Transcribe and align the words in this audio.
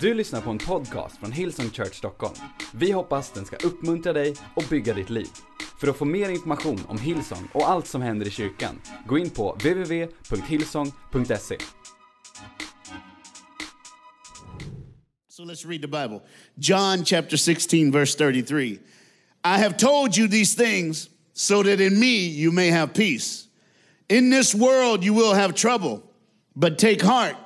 Du 0.00 0.14
lyssnar 0.14 0.40
på 0.40 0.50
en 0.50 0.58
podcast 0.58 1.16
från 1.16 1.32
Hillsong 1.32 1.70
Church 1.70 1.94
Stockholm. 1.94 2.34
Vi 2.74 2.92
hoppas 2.92 3.30
den 3.30 3.44
ska 3.44 3.56
uppmuntra 3.56 4.12
dig 4.12 4.34
och 4.54 4.64
bygga 4.70 4.94
ditt 4.94 5.10
liv. 5.10 5.26
För 5.80 5.88
att 5.88 5.96
få 5.96 6.04
mer 6.04 6.28
information 6.28 6.80
om 6.88 6.98
Hillsong 6.98 7.48
och 7.52 7.70
allt 7.70 7.86
som 7.86 8.02
händer 8.02 8.26
i 8.26 8.30
kyrkan, 8.30 8.80
gå 9.06 9.18
in 9.18 9.30
på 9.30 9.52
www.hillsong.se. 9.52 11.58
So 15.28 15.44
let's 15.44 15.68
read 15.68 15.82
the 15.82 15.88
Bible. 15.88 16.20
John 16.54 17.04
chapter 17.04 17.36
16, 17.36 17.92
verse 17.92 18.18
33. 18.18 18.66
I 18.66 18.78
have 19.44 19.76
told 19.76 20.16
you 20.16 20.28
these 20.28 20.64
things 20.64 21.10
so 21.32 21.62
that 21.62 21.80
in 21.80 22.00
me 22.00 22.28
you 22.28 22.52
may 22.52 22.70
have 22.70 22.94
peace. 22.94 23.44
In 24.08 24.30
this 24.30 24.54
world 24.54 25.04
you 25.04 25.14
will 25.14 25.34
have 25.34 25.54
trouble, 25.54 26.02
but 26.54 26.78
take 26.78 27.02
heart. 27.02 27.36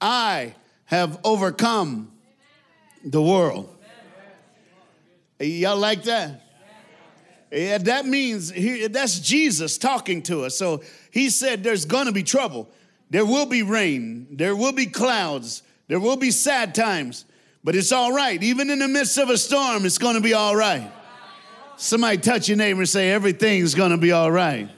I 0.00 0.54
have 0.88 1.18
overcome 1.22 2.10
the 3.04 3.20
world. 3.22 3.68
Y'all 5.38 5.76
like 5.76 6.02
that? 6.04 6.42
Yeah, 7.52 7.78
that 7.78 8.06
means 8.06 8.50
he, 8.50 8.86
that's 8.88 9.20
Jesus 9.20 9.76
talking 9.76 10.22
to 10.22 10.44
us. 10.44 10.56
So 10.56 10.82
he 11.10 11.28
said 11.28 11.62
there's 11.62 11.84
gonna 11.84 12.12
be 12.12 12.22
trouble. 12.22 12.70
There 13.10 13.24
will 13.24 13.44
be 13.44 13.62
rain. 13.62 14.28
There 14.30 14.56
will 14.56 14.72
be 14.72 14.86
clouds. 14.86 15.62
There 15.88 16.00
will 16.00 16.16
be 16.16 16.30
sad 16.30 16.74
times. 16.74 17.26
But 17.62 17.76
it's 17.76 17.92
all 17.92 18.12
right. 18.12 18.42
Even 18.42 18.70
in 18.70 18.78
the 18.78 18.88
midst 18.88 19.18
of 19.18 19.28
a 19.28 19.36
storm, 19.36 19.84
it's 19.84 19.98
gonna 19.98 20.22
be 20.22 20.32
all 20.32 20.56
right. 20.56 20.90
Somebody 21.76 22.16
touch 22.16 22.48
your 22.48 22.56
neighbor 22.56 22.80
and 22.80 22.88
say, 22.88 23.10
everything's 23.10 23.74
gonna 23.74 23.98
be 23.98 24.12
all 24.12 24.32
right. 24.32 24.70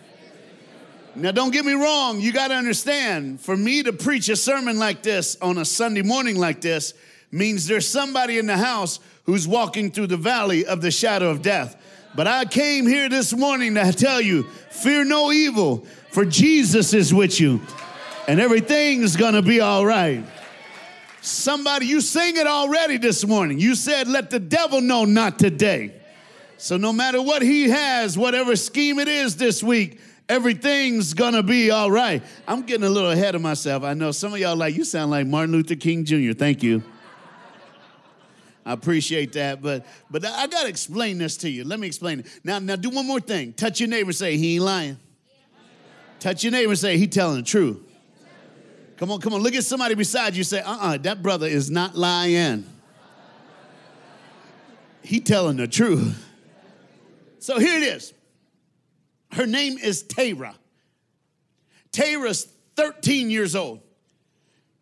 Now, 1.16 1.32
don't 1.32 1.50
get 1.50 1.64
me 1.64 1.72
wrong, 1.72 2.20
you 2.20 2.32
got 2.32 2.48
to 2.48 2.54
understand, 2.54 3.40
for 3.40 3.56
me 3.56 3.82
to 3.82 3.92
preach 3.92 4.28
a 4.28 4.36
sermon 4.36 4.78
like 4.78 5.02
this 5.02 5.36
on 5.42 5.58
a 5.58 5.64
Sunday 5.64 6.02
morning 6.02 6.38
like 6.38 6.60
this 6.60 6.94
means 7.32 7.66
there's 7.66 7.86
somebody 7.86 8.38
in 8.38 8.46
the 8.46 8.56
house 8.56 9.00
who's 9.24 9.46
walking 9.46 9.90
through 9.90 10.06
the 10.06 10.16
valley 10.16 10.64
of 10.64 10.80
the 10.80 10.90
shadow 10.90 11.30
of 11.30 11.42
death. 11.42 11.76
But 12.14 12.26
I 12.26 12.44
came 12.44 12.86
here 12.86 13.08
this 13.08 13.32
morning 13.32 13.74
to 13.74 13.92
tell 13.92 14.20
you, 14.20 14.44
fear 14.70 15.04
no 15.04 15.32
evil, 15.32 15.84
for 16.10 16.24
Jesus 16.24 16.94
is 16.94 17.12
with 17.12 17.40
you, 17.40 17.60
and 18.28 18.40
everything's 18.40 19.16
gonna 19.16 19.42
be 19.42 19.60
all 19.60 19.84
right. 19.84 20.24
Somebody, 21.22 21.86
you 21.86 22.00
sing 22.00 22.36
it 22.36 22.46
already 22.46 22.96
this 22.96 23.26
morning. 23.26 23.58
You 23.58 23.74
said, 23.74 24.08
let 24.08 24.30
the 24.30 24.40
devil 24.40 24.80
know 24.80 25.04
not 25.04 25.38
today. 25.38 25.92
So, 26.56 26.76
no 26.76 26.92
matter 26.92 27.20
what 27.20 27.42
he 27.42 27.70
has, 27.70 28.16
whatever 28.16 28.54
scheme 28.54 28.98
it 28.98 29.08
is 29.08 29.36
this 29.36 29.62
week, 29.62 29.98
everything's 30.30 31.12
gonna 31.12 31.42
be 31.42 31.70
all 31.70 31.90
right. 31.90 32.22
I'm 32.46 32.62
getting 32.62 32.86
a 32.86 32.88
little 32.88 33.10
ahead 33.10 33.34
of 33.34 33.42
myself. 33.42 33.82
I 33.82 33.94
know 33.94 34.12
some 34.12 34.32
of 34.32 34.38
y'all 34.38 34.56
like, 34.56 34.76
you 34.76 34.84
sound 34.84 35.10
like 35.10 35.26
Martin 35.26 35.52
Luther 35.52 35.74
King 35.74 36.04
Jr. 36.04 36.32
Thank 36.32 36.62
you. 36.62 36.82
I 38.64 38.72
appreciate 38.72 39.32
that, 39.32 39.60
but 39.60 39.84
but 40.10 40.24
I 40.24 40.46
gotta 40.46 40.68
explain 40.68 41.18
this 41.18 41.36
to 41.38 41.50
you. 41.50 41.64
Let 41.64 41.80
me 41.80 41.86
explain 41.86 42.20
it. 42.20 42.26
Now, 42.44 42.58
now 42.60 42.76
do 42.76 42.90
one 42.90 43.06
more 43.06 43.18
thing. 43.18 43.52
Touch 43.54 43.80
your 43.80 43.88
neighbor 43.88 44.12
say, 44.12 44.36
he 44.36 44.54
ain't 44.54 44.64
lying. 44.64 44.98
Touch 46.20 46.44
your 46.44 46.52
neighbor 46.52 46.76
say, 46.76 46.96
he 46.96 47.08
telling 47.08 47.38
the 47.38 47.42
truth. 47.42 47.78
Come 48.98 49.10
on, 49.10 49.20
come 49.20 49.32
on. 49.32 49.40
Look 49.40 49.54
at 49.54 49.64
somebody 49.64 49.94
beside 49.94 50.36
you. 50.36 50.44
Say, 50.44 50.60
uh-uh, 50.60 50.98
that 50.98 51.22
brother 51.22 51.46
is 51.46 51.70
not 51.70 51.96
lying. 51.96 52.66
He 55.02 55.20
telling 55.20 55.56
the 55.56 55.66
truth. 55.66 56.22
So 57.38 57.58
here 57.58 57.78
it 57.78 57.82
is. 57.82 58.12
Her 59.32 59.46
name 59.46 59.78
is 59.78 60.02
Tara. 60.02 60.54
Tara's 61.92 62.48
13 62.76 63.30
years 63.30 63.54
old. 63.54 63.80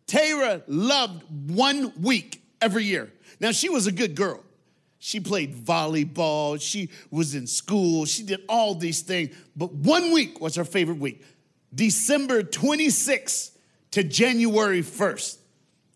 Tara 0.07 0.63
loved 0.67 1.23
one 1.51 1.93
week 2.01 2.41
every 2.61 2.85
year. 2.85 3.11
Now, 3.39 3.51
she 3.51 3.69
was 3.69 3.87
a 3.87 3.91
good 3.91 4.15
girl. 4.15 4.43
She 5.01 5.21
played 5.21 5.55
volleyball, 5.55 6.61
she 6.61 6.89
was 7.09 7.33
in 7.33 7.47
school, 7.47 8.05
she 8.05 8.23
did 8.23 8.41
all 8.49 8.75
these 8.75 9.01
things. 9.01 9.33
But 9.55 9.71
one 9.73 10.11
week 10.11 10.41
was 10.41 10.55
her 10.55 10.65
favorite 10.65 10.97
week. 10.97 11.23
December 11.73 12.43
26th 12.43 13.51
to 13.91 14.03
January 14.03 14.81
1st 14.81 15.37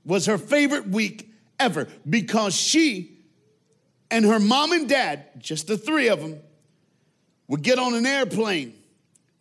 was 0.05 0.25
her 0.27 0.37
favorite 0.37 0.87
week 0.87 1.33
ever 1.59 1.87
because 2.09 2.55
she 2.55 3.17
and 4.09 4.23
her 4.25 4.39
mom 4.39 4.71
and 4.71 4.87
dad, 4.87 5.25
just 5.37 5.67
the 5.67 5.77
three 5.77 6.07
of 6.07 6.21
them, 6.21 6.39
would 7.47 7.61
get 7.61 7.79
on 7.79 7.93
an 7.93 8.05
airplane 8.05 8.73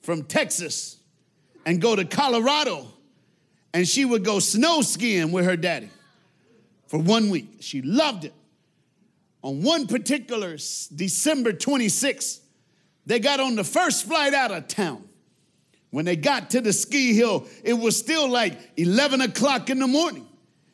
from 0.01 0.25
Texas 0.25 0.99
and 1.65 1.81
go 1.81 1.95
to 1.95 2.05
Colorado, 2.05 2.87
and 3.73 3.87
she 3.87 4.05
would 4.05 4.25
go 4.25 4.39
snow 4.39 4.83
skiing 4.83 5.33
with 5.33 5.45
her 5.45 5.57
daddy 5.57 5.91
for 6.87 6.99
one 6.99 7.31
week. 7.31 7.59
She 7.61 7.83
loved 7.83 8.25
it. 8.25 8.35
On 9.43 9.63
one 9.63 9.87
particular 9.87 10.53
December 10.53 11.53
26th, 11.53 12.41
they 13.07 13.19
got 13.19 13.41
on 13.41 13.57
the 13.57 13.65
first 13.65 14.07
flight 14.07 14.35
out 14.35 14.53
of 14.53 14.69
town. 14.69 15.09
When 15.91 16.05
they 16.05 16.17
got 16.17 16.51
to 16.51 16.61
the 16.61 16.73
ski 16.73 17.15
hill, 17.15 17.47
it 17.65 17.75
was 17.75 17.99
still 17.99 18.29
like 18.29 18.59
11 18.77 19.21
o'clock 19.21 19.69
in 19.69 19.79
the 19.79 19.87
morning. 19.87 20.27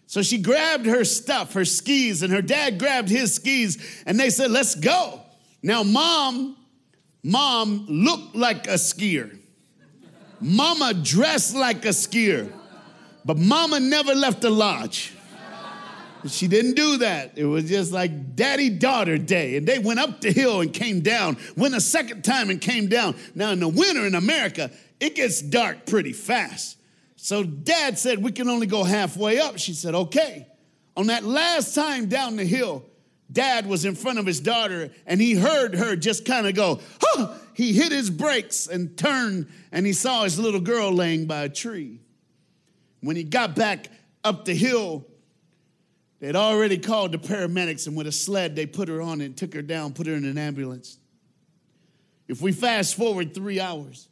So 0.06 0.22
she 0.22 0.38
grabbed 0.38 0.86
her 0.86 1.04
stuff, 1.04 1.54
her 1.54 1.64
skis, 1.64 2.22
and 2.22 2.32
her 2.32 2.42
dad 2.42 2.78
grabbed 2.78 3.08
his 3.08 3.34
skis, 3.34 4.02
and 4.06 4.18
they 4.18 4.30
said, 4.30 4.50
Let's 4.50 4.74
go. 4.74 5.20
Now, 5.62 5.82
mom 5.82 6.56
Mom 7.22 7.86
looked 7.88 8.36
like 8.36 8.66
a 8.66 8.74
skier. 8.74 9.38
Mama 10.40 10.94
dressed 10.94 11.54
like 11.54 11.84
a 11.84 11.88
skier. 11.88 12.52
But 13.24 13.36
mama 13.36 13.80
never 13.80 14.14
left 14.14 14.40
the 14.40 14.50
lodge. 14.50 15.14
She 16.26 16.48
didn't 16.48 16.74
do 16.74 16.98
that. 16.98 17.32
It 17.36 17.44
was 17.44 17.68
just 17.68 17.92
like 17.92 18.34
daddy 18.34 18.70
daughter 18.70 19.18
day. 19.18 19.56
And 19.56 19.66
they 19.66 19.78
went 19.78 20.00
up 20.00 20.20
the 20.20 20.32
hill 20.32 20.60
and 20.60 20.72
came 20.72 21.00
down, 21.00 21.36
went 21.56 21.74
a 21.74 21.80
second 21.80 22.24
time 22.24 22.50
and 22.50 22.60
came 22.60 22.88
down. 22.88 23.14
Now, 23.34 23.50
in 23.50 23.60
the 23.60 23.68
winter 23.68 24.06
in 24.06 24.14
America, 24.14 24.70
it 24.98 25.14
gets 25.14 25.40
dark 25.40 25.86
pretty 25.86 26.12
fast. 26.12 26.76
So 27.16 27.44
dad 27.44 27.98
said, 27.98 28.22
We 28.22 28.32
can 28.32 28.48
only 28.48 28.66
go 28.66 28.82
halfway 28.82 29.38
up. 29.38 29.58
She 29.58 29.74
said, 29.74 29.94
Okay. 29.94 30.46
On 30.96 31.06
that 31.06 31.24
last 31.24 31.74
time 31.74 32.06
down 32.06 32.34
the 32.36 32.44
hill, 32.44 32.84
dad 33.30 33.66
was 33.66 33.84
in 33.84 33.94
front 33.94 34.18
of 34.18 34.26
his 34.26 34.40
daughter 34.40 34.90
and 35.06 35.20
he 35.20 35.34
heard 35.34 35.74
her 35.74 35.96
just 35.96 36.24
kind 36.24 36.46
of 36.46 36.54
go, 36.54 36.80
huh! 37.00 37.34
He 37.54 37.72
hit 37.72 37.92
his 37.92 38.10
brakes 38.10 38.66
and 38.66 38.96
turned 38.96 39.48
and 39.72 39.84
he 39.84 39.92
saw 39.92 40.24
his 40.24 40.38
little 40.38 40.60
girl 40.60 40.92
laying 40.92 41.26
by 41.26 41.42
a 41.42 41.48
tree. 41.48 42.00
When 43.00 43.16
he 43.16 43.24
got 43.24 43.54
back 43.54 43.88
up 44.24 44.44
the 44.44 44.54
hill, 44.54 45.06
they'd 46.20 46.36
already 46.36 46.78
called 46.78 47.12
the 47.12 47.18
paramedics 47.18 47.86
and 47.86 47.96
with 47.96 48.06
a 48.06 48.12
sled 48.12 48.56
they 48.56 48.66
put 48.66 48.88
her 48.88 49.02
on 49.02 49.20
and 49.20 49.36
took 49.36 49.54
her 49.54 49.62
down, 49.62 49.92
put 49.92 50.06
her 50.06 50.14
in 50.14 50.24
an 50.24 50.38
ambulance. 50.38 50.98
If 52.28 52.42
we 52.42 52.52
fast 52.52 52.94
forward 52.94 53.34
three 53.34 53.60
hours, 53.60 54.08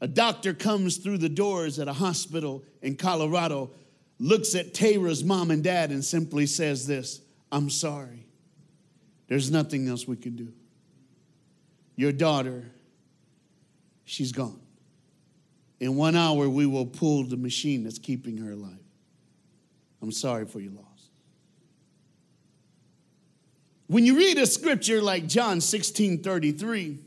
a 0.00 0.08
doctor 0.08 0.52
comes 0.52 0.98
through 0.98 1.18
the 1.18 1.28
doors 1.28 1.78
at 1.78 1.88
a 1.88 1.92
hospital 1.92 2.64
in 2.82 2.96
Colorado, 2.96 3.70
looks 4.18 4.54
at 4.54 4.74
Tara's 4.74 5.24
mom 5.24 5.50
and 5.50 5.62
dad, 5.62 5.90
and 5.90 6.04
simply 6.04 6.46
says 6.46 6.86
this 6.86 7.20
I'm 7.50 7.70
sorry. 7.70 8.23
There's 9.26 9.50
nothing 9.50 9.88
else 9.88 10.06
we 10.06 10.16
can 10.16 10.36
do. 10.36 10.52
Your 11.96 12.12
daughter, 12.12 12.64
she's 14.04 14.32
gone. 14.32 14.60
In 15.80 15.96
one 15.96 16.16
hour, 16.16 16.48
we 16.48 16.66
will 16.66 16.86
pull 16.86 17.24
the 17.24 17.36
machine 17.36 17.84
that's 17.84 17.98
keeping 17.98 18.38
her 18.38 18.52
alive. 18.52 18.78
I'm 20.02 20.12
sorry 20.12 20.44
for 20.44 20.60
your 20.60 20.72
loss. 20.72 20.84
When 23.86 24.04
you 24.04 24.16
read 24.16 24.38
a 24.38 24.46
scripture 24.46 25.02
like 25.02 25.26
John 25.26 25.60
16 25.60 26.22
33, 26.22 26.98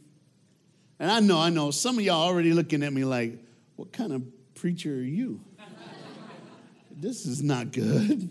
and 0.99 1.11
I 1.11 1.19
know, 1.19 1.39
I 1.39 1.49
know, 1.49 1.71
some 1.71 1.97
of 1.97 2.03
y'all 2.03 2.23
already 2.23 2.53
looking 2.53 2.83
at 2.83 2.91
me 2.91 3.03
like, 3.03 3.33
what 3.75 3.91
kind 3.91 4.13
of 4.13 4.23
preacher 4.55 4.91
are 4.91 5.01
you? 5.01 5.41
this 6.91 7.25
is 7.25 7.43
not 7.43 7.71
good. 7.71 8.29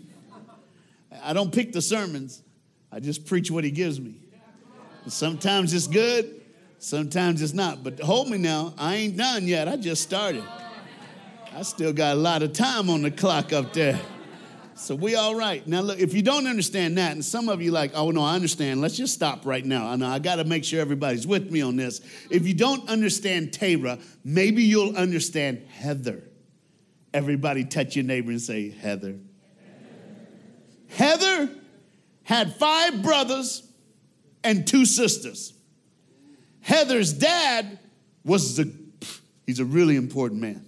I 1.23 1.33
don't 1.33 1.53
pick 1.53 1.71
the 1.71 1.81
sermons. 1.81 2.41
I 2.91 2.99
just 2.99 3.25
preach 3.25 3.51
what 3.51 3.63
he 3.63 3.71
gives 3.71 3.99
me. 3.99 4.15
Sometimes 5.07 5.73
it's 5.73 5.87
good, 5.87 6.41
sometimes 6.79 7.41
it's 7.41 7.53
not. 7.53 7.83
But 7.83 7.99
hold 7.99 8.29
me 8.29 8.37
now, 8.37 8.73
I 8.77 8.95
ain't 8.95 9.17
done 9.17 9.47
yet. 9.47 9.67
I 9.67 9.77
just 9.77 10.01
started. 10.01 10.43
I 11.53 11.61
still 11.63 11.93
got 11.93 12.15
a 12.15 12.19
lot 12.19 12.43
of 12.43 12.53
time 12.53 12.89
on 12.89 13.01
the 13.01 13.11
clock 13.11 13.53
up 13.53 13.73
there. 13.73 13.99
So 14.75 14.93
we 14.93 15.15
all 15.15 15.33
right. 15.33 15.65
Now 15.65 15.81
look, 15.81 15.99
if 15.99 16.13
you 16.13 16.21
don't 16.21 16.45
understand 16.45 16.99
that, 16.99 17.13
and 17.13 17.25
some 17.25 17.49
of 17.49 17.63
you 17.63 17.71
like, 17.71 17.91
oh 17.95 18.11
no, 18.11 18.21
I 18.21 18.35
understand. 18.35 18.79
Let's 18.79 18.95
just 18.95 19.13
stop 19.13 19.43
right 19.43 19.65
now. 19.65 19.87
I 19.87 19.95
know 19.95 20.07
I 20.07 20.19
gotta 20.19 20.43
make 20.43 20.63
sure 20.63 20.79
everybody's 20.79 21.25
with 21.25 21.51
me 21.51 21.61
on 21.61 21.77
this. 21.77 21.99
If 22.29 22.47
you 22.47 22.53
don't 22.53 22.87
understand 22.87 23.53
Tara, 23.53 23.97
maybe 24.23 24.63
you'll 24.63 24.95
understand 24.95 25.65
Heather. 25.67 26.21
Everybody 27.11 27.65
touch 27.65 27.95
your 27.95 28.05
neighbor 28.05 28.29
and 28.29 28.39
say, 28.39 28.69
Heather. 28.69 29.17
Heather 30.89 31.49
had 32.27 32.53
five 32.55 33.01
brothers 33.03 33.63
and 34.43 34.67
two 34.67 34.85
sisters. 34.85 35.53
Heather's 36.59 37.13
dad 37.13 37.79
was 38.25 38.57
the, 38.57 38.69
he's 39.45 39.61
a 39.61 39.65
really 39.65 39.95
important 39.95 40.41
man. 40.41 40.65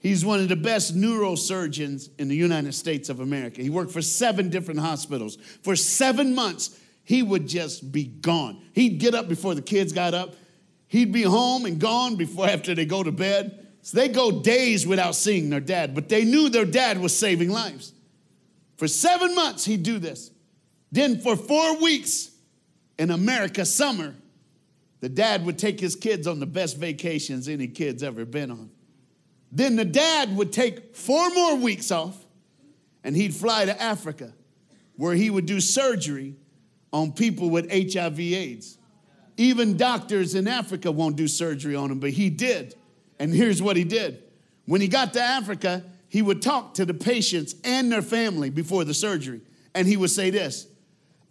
He's 0.00 0.22
one 0.22 0.38
of 0.40 0.50
the 0.50 0.56
best 0.56 0.94
neurosurgeons 0.94 2.10
in 2.18 2.28
the 2.28 2.36
United 2.36 2.74
States 2.74 3.08
of 3.08 3.20
America. 3.20 3.62
He 3.62 3.70
worked 3.70 3.90
for 3.90 4.02
seven 4.02 4.50
different 4.50 4.80
hospitals. 4.80 5.36
For 5.62 5.74
seven 5.76 6.34
months, 6.34 6.78
he 7.04 7.22
would 7.22 7.48
just 7.48 7.90
be 7.90 8.04
gone. 8.04 8.62
He'd 8.74 8.98
get 8.98 9.14
up 9.14 9.30
before 9.30 9.54
the 9.54 9.62
kids 9.62 9.94
got 9.94 10.12
up. 10.12 10.34
He'd 10.88 11.10
be 11.10 11.22
home 11.22 11.64
and 11.64 11.78
gone 11.78 12.16
before 12.16 12.46
after 12.46 12.74
they 12.74 12.84
go 12.84 13.02
to 13.02 13.12
bed. 13.12 13.66
So 13.80 13.96
they 13.96 14.08
go 14.08 14.42
days 14.42 14.86
without 14.86 15.14
seeing 15.14 15.48
their 15.48 15.60
dad, 15.60 15.94
but 15.94 16.10
they 16.10 16.26
knew 16.26 16.50
their 16.50 16.66
dad 16.66 17.00
was 17.00 17.16
saving 17.16 17.48
lives. 17.48 17.94
For 18.76 18.88
seven 18.88 19.34
months, 19.34 19.64
he'd 19.64 19.82
do 19.82 19.98
this. 19.98 20.30
Then 20.92 21.20
for 21.20 21.36
four 21.36 21.80
weeks 21.80 22.30
in 22.98 23.10
America 23.10 23.64
summer, 23.64 24.14
the 25.00 25.08
dad 25.08 25.46
would 25.46 25.58
take 25.58 25.80
his 25.80 25.96
kids 25.96 26.26
on 26.26 26.40
the 26.40 26.46
best 26.46 26.76
vacations 26.76 27.48
any 27.48 27.68
kid's 27.68 28.02
ever 28.02 28.24
been 28.24 28.50
on. 28.50 28.70
Then 29.52 29.76
the 29.76 29.84
dad 29.84 30.36
would 30.36 30.52
take 30.52 30.94
four 30.94 31.30
more 31.30 31.56
weeks 31.56 31.90
off 31.90 32.16
and 33.02 33.16
he'd 33.16 33.34
fly 33.34 33.64
to 33.64 33.82
Africa 33.82 34.32
where 34.96 35.14
he 35.14 35.30
would 35.30 35.46
do 35.46 35.60
surgery 35.60 36.36
on 36.92 37.12
people 37.12 37.48
with 37.48 37.70
HIV 37.70 38.20
AIDS. 38.20 38.76
Even 39.38 39.78
doctors 39.78 40.34
in 40.34 40.46
Africa 40.46 40.92
won't 40.92 41.16
do 41.16 41.26
surgery 41.26 41.74
on 41.74 41.90
him, 41.90 42.00
but 42.00 42.10
he 42.10 42.28
did. 42.28 42.74
And 43.18 43.32
here's 43.32 43.62
what 43.62 43.76
he 43.76 43.84
did. 43.84 44.22
When 44.66 44.82
he 44.82 44.88
got 44.88 45.14
to 45.14 45.20
Africa, 45.22 45.84
he 46.08 46.20
would 46.20 46.42
talk 46.42 46.74
to 46.74 46.84
the 46.84 46.92
patients 46.92 47.54
and 47.64 47.90
their 47.90 48.02
family 48.02 48.50
before 48.50 48.84
the 48.84 48.92
surgery. 48.92 49.40
And 49.74 49.88
he 49.88 49.96
would 49.96 50.10
say 50.10 50.28
this 50.28 50.66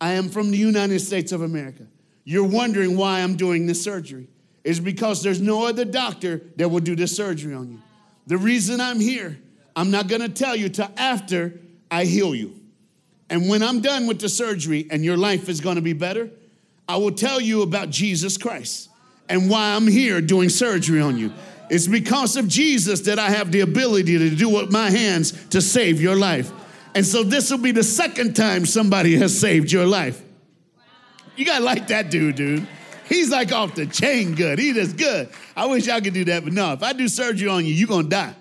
I 0.02 0.14
am 0.14 0.30
from 0.30 0.52
the 0.52 0.58
United 0.58 1.00
States 1.00 1.32
of 1.32 1.42
America. 1.42 1.86
You're 2.24 2.48
wondering 2.48 2.96
why 2.96 3.22
I'm 3.22 3.36
doing 3.36 3.66
this 3.66 3.84
surgery. 3.84 4.28
It's 4.64 4.80
because 4.80 5.24
there's 5.24 5.42
no 5.42 5.66
other 5.66 5.86
doctor 5.86 6.42
that 6.58 6.70
will 6.70 6.80
do 6.80 6.96
this 6.96 7.16
surgery 7.16 7.54
on 7.54 7.72
you. 7.72 7.80
The 8.28 8.38
reason 8.38 8.80
I'm 8.80 9.00
here, 9.00 9.40
I'm 9.76 9.92
not 9.92 10.08
gonna 10.08 10.30
tell 10.30 10.56
you 10.56 10.70
till 10.70 10.92
after 10.98 11.60
I 11.90 12.06
heal 12.06 12.36
you. 12.36 12.60
And 13.30 13.50
when 13.50 13.64
I'm 13.64 13.82
done 13.82 14.08
with 14.08 14.20
the 14.20 14.30
surgery 14.30 14.88
and 14.92 15.04
your 15.04 15.18
life 15.18 15.50
is 15.50 15.62
gonna 15.62 15.82
be 15.82 15.94
better, 15.94 16.30
I 16.88 16.98
will 16.98 17.12
tell 17.12 17.40
you 17.40 17.62
about 17.62 17.90
Jesus 17.90 18.38
Christ 18.38 18.90
and 19.28 19.50
why 19.50 19.76
I'm 19.76 19.88
here 19.88 20.22
doing 20.22 20.50
surgery 20.50 21.02
on 21.02 21.18
you. 21.18 21.34
It's 21.70 21.88
because 21.88 22.36
of 22.36 22.48
Jesus 22.48 23.02
that 23.02 23.20
I 23.20 23.30
have 23.30 23.52
the 23.52 23.62
ability 23.62 24.18
to 24.18 24.36
do 24.36 24.50
with 24.50 24.72
my 24.72 24.90
hands 24.90 25.32
to 25.50 25.62
save 25.62 26.02
your 26.02 26.16
life. 26.16 26.52
And 27.00 27.08
so 27.08 27.24
this 27.24 27.50
will 27.50 27.60
be 27.60 27.72
the 27.72 27.82
second 27.82 28.36
time 28.36 28.66
somebody 28.66 29.16
has 29.20 29.40
saved 29.40 29.72
your 29.72 29.86
life. 29.86 30.22
You 31.38 31.46
gotta 31.46 31.64
like 31.64 31.88
that 31.88 32.12
dude, 32.12 32.36
dude. 32.36 32.68
He's 33.08 33.30
like 33.30 33.54
off 33.54 33.74
the 33.74 33.86
chain 33.86 34.36
good. 34.36 34.60
He 34.60 34.74
just 34.74 34.98
good. 34.98 35.30
I 35.56 35.66
wish 35.68 35.88
I 35.88 36.02
could 36.02 36.14
do 36.14 36.26
that, 36.26 36.44
but 36.44 36.52
no, 36.52 36.74
if 36.74 36.84
I 36.84 36.92
do 36.92 37.08
surgery 37.08 37.48
on 37.48 37.66
you, 37.66 37.74
you're 37.74 37.88
gonna 37.88 38.10
die. 38.10 38.36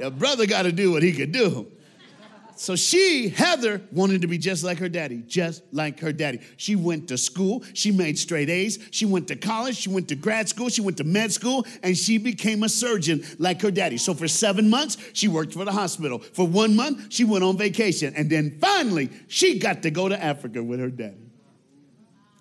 Your 0.00 0.10
brother 0.10 0.46
got 0.46 0.62
to 0.62 0.72
do 0.72 0.90
what 0.90 1.04
he 1.04 1.12
could 1.12 1.30
do. 1.30 1.70
So 2.56 2.76
she, 2.76 3.28
Heather, 3.28 3.82
wanted 3.92 4.22
to 4.22 4.26
be 4.26 4.38
just 4.38 4.62
like 4.62 4.78
her 4.78 4.88
daddy, 4.88 5.22
just 5.26 5.62
like 5.72 6.00
her 6.00 6.12
daddy. 6.12 6.40
She 6.56 6.76
went 6.76 7.08
to 7.08 7.18
school, 7.18 7.64
she 7.74 7.90
made 7.90 8.18
straight 8.18 8.48
A's, 8.48 8.78
she 8.90 9.04
went 9.04 9.28
to 9.28 9.36
college, 9.36 9.76
she 9.76 9.88
went 9.88 10.08
to 10.08 10.14
grad 10.14 10.48
school, 10.48 10.68
she 10.68 10.80
went 10.80 10.96
to 10.98 11.04
med 11.04 11.32
school, 11.32 11.66
and 11.82 11.96
she 11.96 12.18
became 12.18 12.62
a 12.62 12.68
surgeon 12.68 13.24
like 13.38 13.60
her 13.62 13.70
daddy. 13.70 13.96
So 13.96 14.14
for 14.14 14.28
seven 14.28 14.70
months, 14.70 14.96
she 15.12 15.28
worked 15.28 15.54
for 15.54 15.64
the 15.64 15.72
hospital. 15.72 16.18
For 16.18 16.46
one 16.46 16.76
month, 16.76 17.12
she 17.12 17.24
went 17.24 17.42
on 17.42 17.56
vacation. 17.56 18.14
And 18.16 18.30
then 18.30 18.58
finally, 18.60 19.10
she 19.28 19.58
got 19.58 19.82
to 19.82 19.90
go 19.90 20.08
to 20.08 20.22
Africa 20.22 20.62
with 20.62 20.80
her 20.80 20.90
daddy 20.90 21.32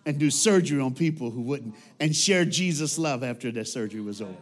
and 0.05 0.19
do 0.19 0.29
surgery 0.29 0.81
on 0.81 0.93
people 0.93 1.31
who 1.31 1.41
wouldn't 1.41 1.75
and 1.99 2.15
share 2.15 2.45
Jesus' 2.45 2.97
love 2.97 3.23
after 3.23 3.51
their 3.51 3.65
surgery 3.65 4.01
was 4.01 4.21
over. 4.21 4.35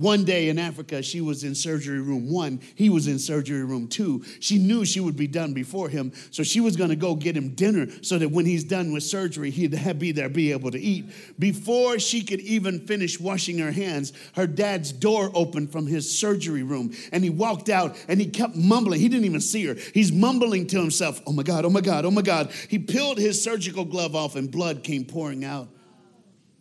One 0.00 0.24
day 0.24 0.48
in 0.48 0.58
Africa, 0.58 1.02
she 1.02 1.20
was 1.20 1.44
in 1.44 1.54
surgery 1.54 2.00
room 2.00 2.30
one. 2.32 2.62
He 2.74 2.88
was 2.88 3.06
in 3.06 3.18
surgery 3.18 3.62
room 3.64 3.86
two. 3.86 4.24
She 4.40 4.56
knew 4.56 4.86
she 4.86 4.98
would 4.98 5.14
be 5.14 5.26
done 5.26 5.52
before 5.52 5.90
him, 5.90 6.12
so 6.30 6.42
she 6.42 6.58
was 6.58 6.74
to 6.74 6.96
go 6.96 7.14
get 7.14 7.36
him 7.36 7.50
dinner 7.50 7.86
so 8.00 8.16
that 8.16 8.30
when 8.30 8.46
he's 8.46 8.64
done 8.64 8.94
with 8.94 9.02
surgery, 9.02 9.50
he'd 9.50 9.98
be 9.98 10.12
there, 10.12 10.30
be 10.30 10.52
able 10.52 10.70
to 10.70 10.80
eat. 10.80 11.04
Before 11.38 11.98
she 11.98 12.24
could 12.24 12.40
even 12.40 12.86
finish 12.86 13.20
washing 13.20 13.58
her 13.58 13.72
hands, 13.72 14.14
her 14.36 14.46
dad's 14.46 14.90
door 14.90 15.30
opened 15.34 15.70
from 15.70 15.86
his 15.86 16.18
surgery 16.18 16.62
room, 16.62 16.94
and 17.12 17.22
he 17.22 17.28
walked 17.28 17.68
out 17.68 17.94
and 18.08 18.18
he 18.18 18.26
kept 18.26 18.56
mumbling. 18.56 19.00
He 19.00 19.08
didn't 19.10 19.26
even 19.26 19.42
see 19.42 19.66
her. 19.66 19.76
He's 19.92 20.10
mumbling 20.10 20.66
to 20.68 20.80
himself, 20.80 21.20
Oh 21.26 21.32
my 21.32 21.42
God, 21.42 21.66
oh 21.66 21.70
my 21.70 21.82
God, 21.82 22.06
oh 22.06 22.10
my 22.10 22.22
God. 22.22 22.52
He 22.70 22.78
peeled 22.78 23.18
his 23.18 23.44
surgical 23.44 23.84
glove 23.84 24.16
off, 24.16 24.34
and 24.34 24.50
blood 24.50 24.82
came 24.82 25.04
pouring 25.04 25.44
out. 25.44 25.68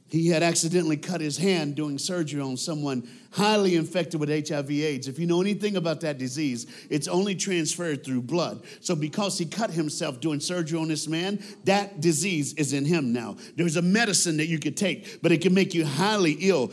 He 0.09 0.27
had 0.27 0.41
accidentally 0.41 0.97
cut 0.97 1.21
his 1.21 1.37
hand 1.37 1.75
doing 1.75 1.99
surgery 1.99 2.41
on 2.41 2.57
someone 2.57 3.07
highly 3.31 3.75
infected 3.75 4.19
with 4.19 4.29
HIV 4.29 4.71
AIDS. 4.71 5.07
If 5.07 5.19
you 5.19 5.27
know 5.27 5.41
anything 5.41 5.75
about 5.75 6.01
that 6.01 6.17
disease, 6.17 6.65
it's 6.89 7.07
only 7.07 7.35
transferred 7.35 8.03
through 8.03 8.21
blood. 8.21 8.63
So, 8.81 8.95
because 8.95 9.37
he 9.37 9.45
cut 9.45 9.71
himself 9.71 10.19
doing 10.19 10.39
surgery 10.39 10.79
on 10.79 10.87
this 10.87 11.07
man, 11.07 11.43
that 11.65 12.01
disease 12.01 12.53
is 12.53 12.73
in 12.73 12.85
him 12.85 13.13
now. 13.13 13.37
There's 13.55 13.75
a 13.75 13.81
medicine 13.81 14.37
that 14.37 14.47
you 14.47 14.59
could 14.59 14.75
take, 14.75 15.21
but 15.21 15.31
it 15.31 15.41
can 15.41 15.53
make 15.53 15.73
you 15.73 15.85
highly 15.85 16.37
ill. 16.41 16.71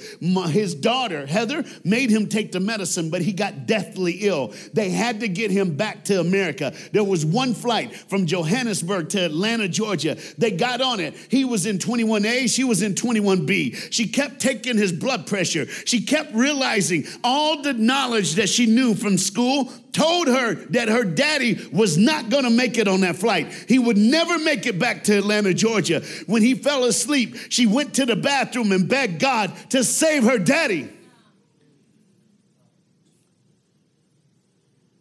His 0.48 0.74
daughter, 0.74 1.26
Heather, 1.26 1.64
made 1.84 2.10
him 2.10 2.26
take 2.26 2.52
the 2.52 2.60
medicine, 2.60 3.10
but 3.10 3.22
he 3.22 3.32
got 3.32 3.66
deathly 3.66 4.18
ill. 4.22 4.54
They 4.72 4.90
had 4.90 5.20
to 5.20 5.28
get 5.28 5.50
him 5.50 5.76
back 5.76 6.04
to 6.04 6.20
America. 6.20 6.72
There 6.92 7.04
was 7.04 7.24
one 7.26 7.54
flight 7.54 7.94
from 7.94 8.26
Johannesburg 8.26 9.10
to 9.10 9.24
Atlanta, 9.26 9.68
Georgia. 9.68 10.16
They 10.38 10.50
got 10.50 10.80
on 10.80 11.00
it. 11.00 11.14
He 11.28 11.44
was 11.44 11.66
in 11.66 11.78
21A, 11.78 12.52
she 12.52 12.64
was 12.64 12.82
in 12.82 12.94
21B. 12.94 13.92
She 13.92 14.08
kept 14.08 14.40
taking 14.40 14.76
his 14.76 14.92
blood 14.92 15.26
pressure. 15.26 15.66
She 15.66 16.02
kept 16.02 16.32
realizing 16.46 17.04
all 17.24 17.60
the 17.62 17.72
knowledge 17.72 18.36
that 18.36 18.48
she 18.48 18.66
knew 18.66 18.94
from 18.94 19.18
school 19.18 19.68
told 19.92 20.28
her 20.28 20.54
that 20.70 20.88
her 20.88 21.02
daddy 21.02 21.58
was 21.72 21.98
not 21.98 22.28
going 22.28 22.44
to 22.44 22.50
make 22.50 22.78
it 22.78 22.86
on 22.86 23.00
that 23.00 23.16
flight. 23.16 23.52
He 23.68 23.80
would 23.80 23.96
never 23.96 24.38
make 24.38 24.64
it 24.66 24.78
back 24.78 25.02
to 25.04 25.18
Atlanta, 25.18 25.52
Georgia. 25.52 26.02
When 26.26 26.42
he 26.42 26.54
fell 26.54 26.84
asleep, 26.84 27.34
she 27.48 27.66
went 27.66 27.94
to 27.94 28.06
the 28.06 28.14
bathroom 28.14 28.70
and 28.70 28.88
begged 28.88 29.18
God 29.18 29.52
to 29.70 29.82
save 29.82 30.22
her 30.22 30.38
daddy. 30.38 30.88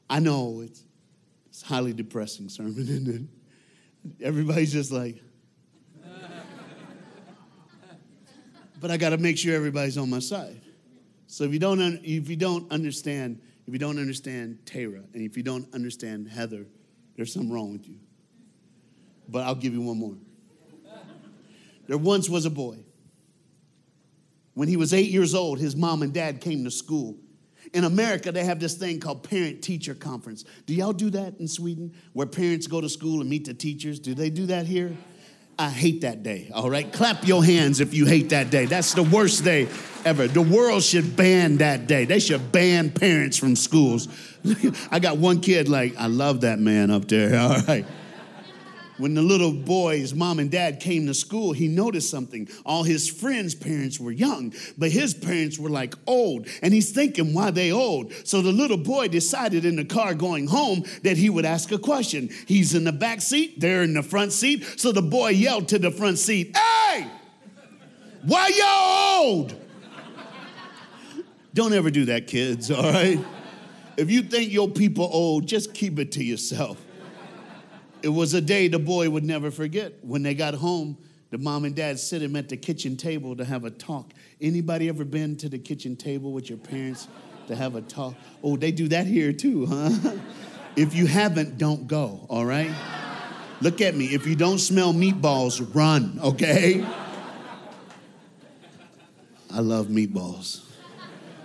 I 0.09 0.19
know 0.19 0.62
it's, 0.62 0.83
it's 1.50 1.62
highly 1.62 1.94
depressing 1.94 2.50
sermon, 2.50 2.75
isn't 2.80 3.07
it? 3.07 3.21
Everybody's 4.25 4.71
just 4.71 4.91
like, 4.91 5.21
but 8.81 8.89
I 8.89 8.98
got 8.98 9.09
to 9.09 9.18
make 9.18 9.38
sure 9.38 9.56
everybody's 9.56 9.98
on 9.98 10.09
my 10.09 10.19
side. 10.19 10.62
So 11.35 11.43
if 11.43 11.51
you 11.51 11.59
don't, 11.59 11.81
if 11.81 12.29
you 12.29 12.37
don't 12.37 12.71
understand, 12.71 13.41
if 13.67 13.73
you 13.73 13.77
don't 13.77 13.99
understand 13.99 14.59
Tara, 14.65 15.01
and 15.13 15.21
if 15.21 15.35
you 15.35 15.43
don't 15.43 15.67
understand 15.73 16.29
Heather, 16.29 16.65
there's 17.17 17.33
something 17.33 17.51
wrong 17.51 17.73
with 17.73 17.89
you. 17.89 17.97
But 19.27 19.43
I'll 19.43 19.53
give 19.53 19.74
you 19.74 19.81
one 19.81 19.98
more. 19.98 20.15
There 21.88 21.98
once 21.98 22.29
was 22.29 22.45
a 22.45 22.50
boy. 22.50 22.77
When 24.53 24.69
he 24.69 24.77
was 24.77 24.93
eight 24.93 25.12
years 25.12 25.36
old, 25.36 25.60
his 25.60 25.75
mom 25.75 26.03
and 26.03 26.13
dad 26.13 26.39
came 26.39 26.63
to 26.63 26.71
school. 26.71 27.17
In 27.74 27.83
America, 27.83 28.31
they 28.31 28.45
have 28.45 28.62
this 28.62 28.75
thing 28.75 29.01
called 29.01 29.24
parent 29.24 29.62
teacher 29.62 29.93
conference. 29.93 30.45
Do 30.65 30.74
y'all 30.74 30.93
do 30.93 31.10
that 31.10 31.38
in 31.41 31.50
Sweden, 31.50 31.93
where 32.13 32.27
parents 32.27 32.65
go 32.65 32.79
to 32.79 32.88
school 32.88 33.19
and 33.19 33.29
meet 33.29 33.43
the 33.43 33.53
teachers? 33.53 34.00
Do 34.00 34.13
they 34.13 34.29
do 34.29 34.45
that 34.45 34.67
here? 34.67 34.95
I 35.57 35.69
hate 35.69 36.01
that 36.01 36.21
day, 36.21 36.50
all 36.53 36.69
right? 36.69 36.91
Clap 36.91 37.25
your 37.25 37.43
hands 37.43 37.79
if 37.79 37.93
you 37.93 38.05
hate 38.05 38.29
that 38.29 38.50
day. 38.50 38.65
That's 38.65 38.93
the 38.93 39.03
worst 39.03 39.43
day 39.45 39.69
ever. 40.03 40.27
The 40.27 40.41
world 40.41 40.83
should 40.83 41.15
ban 41.15 41.57
that 41.57 41.88
day. 41.88 42.03
They 42.05 42.19
should 42.19 42.51
ban 42.51 42.91
parents 42.91 43.38
from 43.38 43.55
schools. 43.55 44.09
I 44.91 45.00
got 45.00 45.17
one 45.17 45.39
kid 45.39 45.69
like, 45.69 45.95
I 45.97 46.07
love 46.07 46.41
that 46.41 46.59
man 46.59 46.91
up 46.91 47.07
there, 47.07 47.39
all 47.39 47.62
right? 47.62 47.85
When 48.97 49.13
the 49.13 49.21
little 49.21 49.51
boy's 49.51 50.13
mom 50.13 50.39
and 50.39 50.49
dad 50.49 50.79
came 50.79 51.05
to 51.07 51.13
school, 51.13 51.51
he 51.51 51.67
noticed 51.67 52.09
something. 52.09 52.47
All 52.65 52.83
his 52.83 53.09
friends' 53.09 53.53
parents 53.53 53.99
were 53.99 54.11
young, 54.11 54.53
but 54.77 54.91
his 54.91 55.13
parents 55.13 55.59
were 55.59 55.69
like 55.69 55.95
old. 56.07 56.47
And 56.61 56.73
he's 56.73 56.91
thinking, 56.91 57.33
why 57.33 57.51
they 57.51 57.71
old? 57.71 58.13
So 58.23 58.41
the 58.41 58.51
little 58.51 58.77
boy 58.77 59.09
decided 59.09 59.65
in 59.65 59.75
the 59.75 59.85
car 59.85 60.13
going 60.13 60.47
home 60.47 60.83
that 61.03 61.17
he 61.17 61.29
would 61.29 61.45
ask 61.45 61.71
a 61.71 61.77
question. 61.77 62.29
He's 62.47 62.73
in 62.73 62.83
the 62.83 62.93
back 62.93 63.21
seat, 63.21 63.59
they're 63.59 63.83
in 63.83 63.93
the 63.93 64.03
front 64.03 64.31
seat. 64.31 64.63
So 64.79 64.91
the 64.91 65.01
boy 65.01 65.29
yelled 65.29 65.67
to 65.69 65.79
the 65.79 65.91
front 65.91 66.17
seat, 66.19 66.55
Hey, 66.55 67.07
why 68.23 68.47
y'all 68.47 69.25
old? 69.25 69.55
Don't 71.53 71.73
ever 71.73 71.89
do 71.89 72.05
that, 72.05 72.27
kids, 72.27 72.69
all 72.69 72.83
right? 72.83 73.17
If 73.97 74.11
you 74.11 74.23
think 74.23 74.51
your 74.51 74.67
people 74.67 75.09
old, 75.09 75.47
just 75.47 75.73
keep 75.73 75.99
it 75.99 76.11
to 76.13 76.23
yourself. 76.23 76.85
It 78.05 78.13
was 78.13 78.35
a 78.35 78.39
day 78.39 78.67
the 78.67 78.77
boy 78.77 79.09
would 79.09 79.24
never 79.24 79.50
forget. 79.50 79.93
When 80.03 80.21
they 80.21 80.35
got 80.35 80.53
home, 80.53 80.95
the 81.31 81.39
mom 81.39 81.65
and 81.65 81.75
dad 81.75 82.00
sit 82.00 82.21
him 82.21 82.35
at 82.35 82.50
the 82.50 82.55
kitchen 82.55 82.97
table 82.97 83.35
to 83.35 83.43
have 83.43 83.65
a 83.65 83.71
talk. 83.71 84.13
Anybody 84.39 84.89
ever 84.89 85.03
been 85.03 85.35
to 85.38 85.50
the 85.50 85.57
kitchen 85.57 85.95
table 85.95 86.31
with 86.31 86.47
your 86.47 86.59
parents 86.59 87.07
to 87.47 87.55
have 87.55 87.74
a 87.74 87.81
talk? 87.81 88.13
Oh, 88.43 88.57
they 88.57 88.71
do 88.71 88.88
that 88.89 89.07
here 89.07 89.33
too, 89.33 89.65
huh? 89.65 89.89
if 90.75 90.93
you 90.93 91.07
haven't, 91.07 91.57
don't 91.57 91.88
go, 91.88 92.27
all 92.29 92.45
right? 92.45 92.69
Look 93.59 93.81
at 93.81 93.95
me. 93.95 94.05
If 94.13 94.27
you 94.27 94.35
don't 94.35 94.59
smell 94.59 94.93
meatballs, 94.93 95.74
run, 95.74 96.19
okay? 96.24 96.85
I 99.51 99.62
love 99.62 99.88
meatballs. 99.88 100.63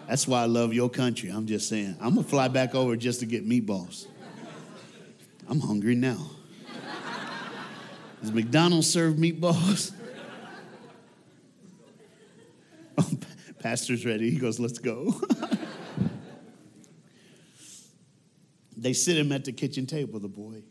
That's 0.09 0.29
why 0.29 0.43
I 0.43 0.47
love 0.47 0.75
your 0.75 0.91
country. 0.91 1.31
I'm 1.31 1.47
just 1.47 1.71
saying. 1.71 1.97
I'm 2.03 2.17
gonna 2.17 2.27
fly 2.27 2.49
back 2.49 2.75
over 2.75 2.97
just 2.97 3.21
to 3.21 3.27
get 3.27 3.49
meatballs. 3.49 4.09
I'm 5.49 5.61
hungry 5.61 5.95
now. 5.95 6.33
Does 8.21 8.33
McDonald's 8.33 8.89
serve 8.89 9.17
meatballs? 9.17 9.93
Oh, 12.99 13.11
pastor's 13.61 14.05
ready. 14.05 14.31
He 14.31 14.37
goes, 14.37 14.61
let's 14.61 14.79
go. 14.79 15.15
they 18.77 18.93
sit 18.93 19.17
him 19.17 19.33
at 19.33 19.47
the 19.47 19.53
kitchen 19.53 19.87
table, 19.87 20.21
the 20.21 20.29
boy. 20.29 20.63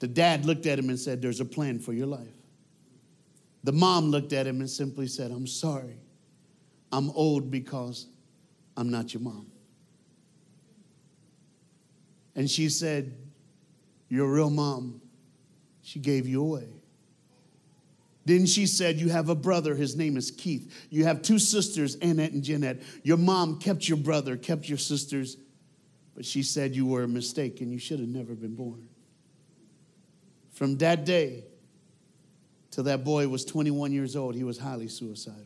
The 0.00 0.08
dad 0.08 0.46
looked 0.46 0.66
at 0.66 0.78
him 0.78 0.88
and 0.88 0.98
said, 0.98 1.22
There's 1.22 1.40
a 1.40 1.44
plan 1.44 1.78
for 1.78 1.92
your 1.92 2.06
life. 2.06 2.34
The 3.62 3.72
mom 3.72 4.10
looked 4.10 4.32
at 4.32 4.46
him 4.46 4.60
and 4.60 4.68
simply 4.68 5.06
said, 5.06 5.30
I'm 5.30 5.46
sorry. 5.46 5.98
I'm 6.90 7.10
old 7.10 7.50
because 7.50 8.08
I'm 8.76 8.90
not 8.90 9.14
your 9.14 9.22
mom. 9.22 9.46
And 12.34 12.50
she 12.50 12.70
said, 12.70 13.14
Your 14.08 14.32
real 14.32 14.50
mom, 14.50 15.02
she 15.90 15.98
gave 15.98 16.28
you 16.28 16.40
away. 16.40 16.68
Then 18.24 18.46
she 18.46 18.68
said, 18.68 19.00
You 19.00 19.08
have 19.08 19.28
a 19.28 19.34
brother, 19.34 19.74
his 19.74 19.96
name 19.96 20.16
is 20.16 20.30
Keith. 20.30 20.86
You 20.88 21.04
have 21.04 21.20
two 21.20 21.40
sisters, 21.40 21.96
Annette 21.96 22.30
and 22.30 22.44
Jeanette. 22.44 22.80
Your 23.02 23.16
mom 23.16 23.58
kept 23.58 23.88
your 23.88 23.98
brother, 23.98 24.36
kept 24.36 24.68
your 24.68 24.78
sisters, 24.78 25.36
but 26.14 26.24
she 26.24 26.44
said 26.44 26.76
you 26.76 26.86
were 26.86 27.02
a 27.02 27.08
mistake 27.08 27.60
and 27.60 27.72
you 27.72 27.78
should 27.80 27.98
have 27.98 28.08
never 28.08 28.34
been 28.34 28.54
born. 28.54 28.86
From 30.52 30.78
that 30.78 31.04
day 31.04 31.42
till 32.70 32.84
that 32.84 33.02
boy 33.02 33.26
was 33.26 33.44
21 33.44 33.90
years 33.90 34.14
old, 34.14 34.36
he 34.36 34.44
was 34.44 34.58
highly 34.58 34.86
suicidal. 34.86 35.42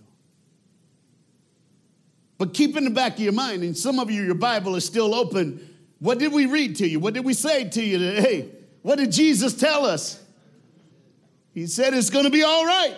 But 2.37 2.53
keep 2.53 2.77
in 2.77 2.85
the 2.85 2.91
back 2.91 3.15
of 3.15 3.21
your 3.21 3.33
mind, 3.33 3.63
and 3.63 3.75
some 3.75 3.99
of 3.99 4.11
you, 4.11 4.23
your 4.23 4.35
Bible 4.35 4.77
is 4.77 4.85
still 4.85 5.15
open. 5.15 5.75
What 6.01 6.19
did 6.19 6.35
we 6.35 6.45
read 6.45 6.77
to 6.77 6.87
you? 6.87 7.01
What 7.01 7.15
did 7.15 7.25
we 7.25 7.33
say 7.33 7.67
to 7.67 7.83
you 7.83 7.97
today? 7.97 8.51
What 8.83 8.99
did 8.99 9.11
Jesus 9.11 9.55
tell 9.55 9.87
us? 9.87 10.21
He 11.54 11.66
said 11.66 11.94
it's 11.94 12.11
going 12.11 12.25
to 12.25 12.30
be 12.30 12.42
all 12.42 12.66
right. 12.66 12.96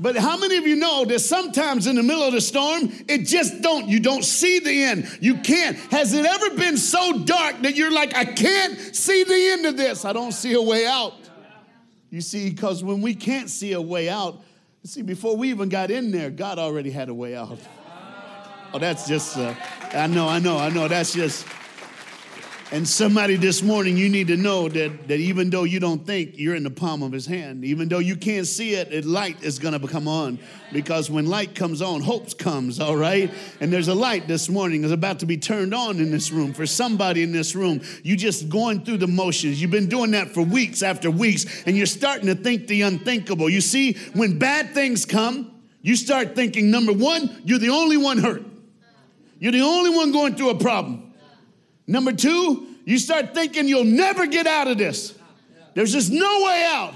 But 0.00 0.16
how 0.16 0.36
many 0.36 0.56
of 0.58 0.66
you 0.66 0.76
know 0.76 1.04
that 1.06 1.18
sometimes 1.18 1.88
in 1.88 1.96
the 1.96 2.04
middle 2.04 2.22
of 2.22 2.32
the 2.32 2.40
storm, 2.40 2.88
it 3.08 3.26
just 3.26 3.62
don't, 3.62 3.88
you 3.88 3.98
don't 3.98 4.24
see 4.24 4.60
the 4.60 4.84
end. 4.84 5.18
You 5.20 5.38
can't. 5.38 5.76
Has 5.90 6.14
it 6.14 6.24
ever 6.24 6.50
been 6.50 6.76
so 6.76 7.24
dark 7.24 7.62
that 7.62 7.74
you're 7.74 7.90
like, 7.90 8.14
I 8.14 8.24
can't 8.24 8.78
see 8.94 9.24
the 9.24 9.34
end 9.34 9.66
of 9.66 9.76
this? 9.76 10.04
I 10.04 10.12
don't 10.12 10.30
see 10.30 10.52
a 10.52 10.62
way 10.62 10.86
out. 10.86 11.14
You 12.10 12.20
see, 12.20 12.48
because 12.48 12.84
when 12.84 13.00
we 13.00 13.12
can't 13.12 13.50
see 13.50 13.72
a 13.72 13.80
way 13.80 14.08
out, 14.08 14.40
see, 14.84 15.02
before 15.02 15.36
we 15.36 15.50
even 15.50 15.68
got 15.68 15.90
in 15.90 16.12
there, 16.12 16.30
God 16.30 16.60
already 16.60 16.92
had 16.92 17.08
a 17.08 17.14
way 17.14 17.34
out. 17.34 17.58
Oh, 18.72 18.78
that's 18.78 19.08
just, 19.08 19.36
uh, 19.36 19.52
I 19.92 20.06
know, 20.06 20.28
I 20.28 20.38
know, 20.38 20.58
I 20.58 20.68
know, 20.68 20.86
that's 20.86 21.12
just, 21.12 21.44
and 22.70 22.86
somebody 22.86 23.36
this 23.36 23.62
morning, 23.62 23.96
you 23.96 24.10
need 24.10 24.26
to 24.28 24.36
know 24.36 24.68
that, 24.68 25.08
that 25.08 25.20
even 25.20 25.48
though 25.48 25.64
you 25.64 25.80
don't 25.80 26.06
think 26.06 26.38
you're 26.38 26.54
in 26.54 26.64
the 26.64 26.70
palm 26.70 27.02
of 27.02 27.12
his 27.12 27.24
hand, 27.24 27.64
even 27.64 27.88
though 27.88 27.98
you 27.98 28.14
can't 28.14 28.46
see 28.46 28.74
it, 28.74 28.92
it 28.92 29.06
light 29.06 29.42
is 29.42 29.58
going 29.58 29.78
to 29.78 29.88
come 29.88 30.06
on. 30.06 30.38
Because 30.70 31.10
when 31.10 31.26
light 31.26 31.54
comes 31.54 31.80
on, 31.80 32.02
hope 32.02 32.36
comes, 32.36 32.78
all 32.78 32.96
right? 32.96 33.32
And 33.60 33.72
there's 33.72 33.88
a 33.88 33.94
light 33.94 34.28
this 34.28 34.50
morning 34.50 34.84
is 34.84 34.92
about 34.92 35.20
to 35.20 35.26
be 35.26 35.38
turned 35.38 35.72
on 35.72 35.98
in 35.98 36.10
this 36.10 36.30
room. 36.30 36.52
For 36.52 36.66
somebody 36.66 37.22
in 37.22 37.32
this 37.32 37.54
room, 37.54 37.80
you 38.02 38.16
just 38.16 38.50
going 38.50 38.84
through 38.84 38.98
the 38.98 39.06
motions. 39.06 39.62
You've 39.62 39.70
been 39.70 39.88
doing 39.88 40.10
that 40.10 40.28
for 40.34 40.42
weeks 40.42 40.82
after 40.82 41.10
weeks, 41.10 41.62
and 41.64 41.74
you're 41.74 41.86
starting 41.86 42.26
to 42.26 42.34
think 42.34 42.66
the 42.66 42.82
unthinkable. 42.82 43.48
You 43.48 43.62
see, 43.62 43.94
when 44.12 44.38
bad 44.38 44.74
things 44.74 45.06
come, 45.06 45.52
you 45.80 45.96
start 45.96 46.34
thinking, 46.34 46.70
number 46.70 46.92
one, 46.92 47.40
you're 47.46 47.58
the 47.58 47.70
only 47.70 47.96
one 47.96 48.18
hurt. 48.18 48.42
You're 49.38 49.52
the 49.52 49.62
only 49.62 49.96
one 49.96 50.12
going 50.12 50.34
through 50.34 50.50
a 50.50 50.58
problem. 50.58 51.07
Number 51.88 52.12
two, 52.12 52.66
you 52.84 52.98
start 52.98 53.34
thinking 53.34 53.66
you'll 53.66 53.84
never 53.84 54.26
get 54.26 54.46
out 54.46 54.68
of 54.68 54.76
this. 54.76 55.18
There's 55.74 55.92
just 55.92 56.12
no 56.12 56.44
way 56.44 56.68
out. 56.70 56.94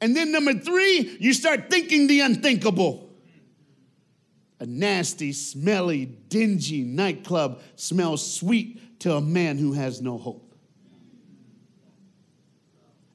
And 0.00 0.16
then 0.16 0.32
number 0.32 0.54
three, 0.54 1.16
you 1.20 1.34
start 1.34 1.68
thinking 1.70 2.06
the 2.06 2.20
unthinkable. 2.20 3.10
A 4.58 4.64
nasty, 4.66 5.32
smelly, 5.32 6.06
dingy 6.06 6.82
nightclub 6.82 7.60
smells 7.76 8.34
sweet 8.34 9.00
to 9.00 9.14
a 9.16 9.20
man 9.20 9.58
who 9.58 9.74
has 9.74 10.00
no 10.00 10.16
hope. 10.16 10.54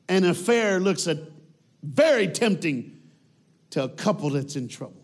An 0.07 0.23
affair 0.23 0.79
looks 0.79 1.07
a, 1.07 1.27
very 1.81 2.27
tempting 2.27 2.99
to 3.71 3.83
a 3.83 3.89
couple 3.89 4.29
that's 4.29 4.55
in 4.55 4.67
trouble. 4.67 5.03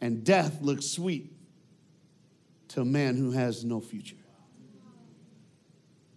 And 0.00 0.24
death 0.24 0.62
looks 0.62 0.86
sweet 0.86 1.31
to 2.72 2.80
a 2.80 2.84
man 2.84 3.16
who 3.16 3.30
has 3.32 3.64
no 3.64 3.80
future. 3.80 4.16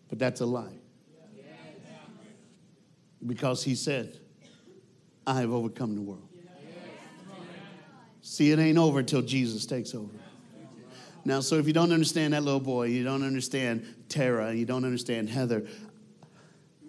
But 0.08 0.20
that's 0.20 0.40
a 0.40 0.46
lie. 0.46 0.78
Because 3.26 3.64
he 3.64 3.76
said, 3.76 4.18
I 5.28 5.42
have 5.42 5.52
overcome 5.52 5.96
the 5.96 6.02
world. 6.02 6.28
See, 8.22 8.52
it 8.52 8.60
ain't 8.60 8.78
over 8.78 9.04
till 9.04 9.22
Jesus 9.22 9.66
takes 9.66 9.94
over. 9.94 10.14
Now, 11.26 11.42
so 11.42 11.56
if 11.56 11.68
you 11.68 11.74
don't 11.74 11.92
understand 11.92 12.34
that 12.34 12.44
little 12.44 12.60
boy, 12.60 12.86
you 12.86 13.04
don't 13.04 13.24
understand 13.24 13.86
Tara, 14.08 14.54
you 14.54 14.66
don't 14.66 14.86
understand 14.86 15.30
Heather, 15.30 15.68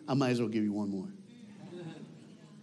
I 0.07 0.15
might 0.15 0.31
as 0.31 0.41
well 0.41 0.49
give 0.49 0.63
you 0.63 0.73
one 0.73 0.91
more. 0.91 1.09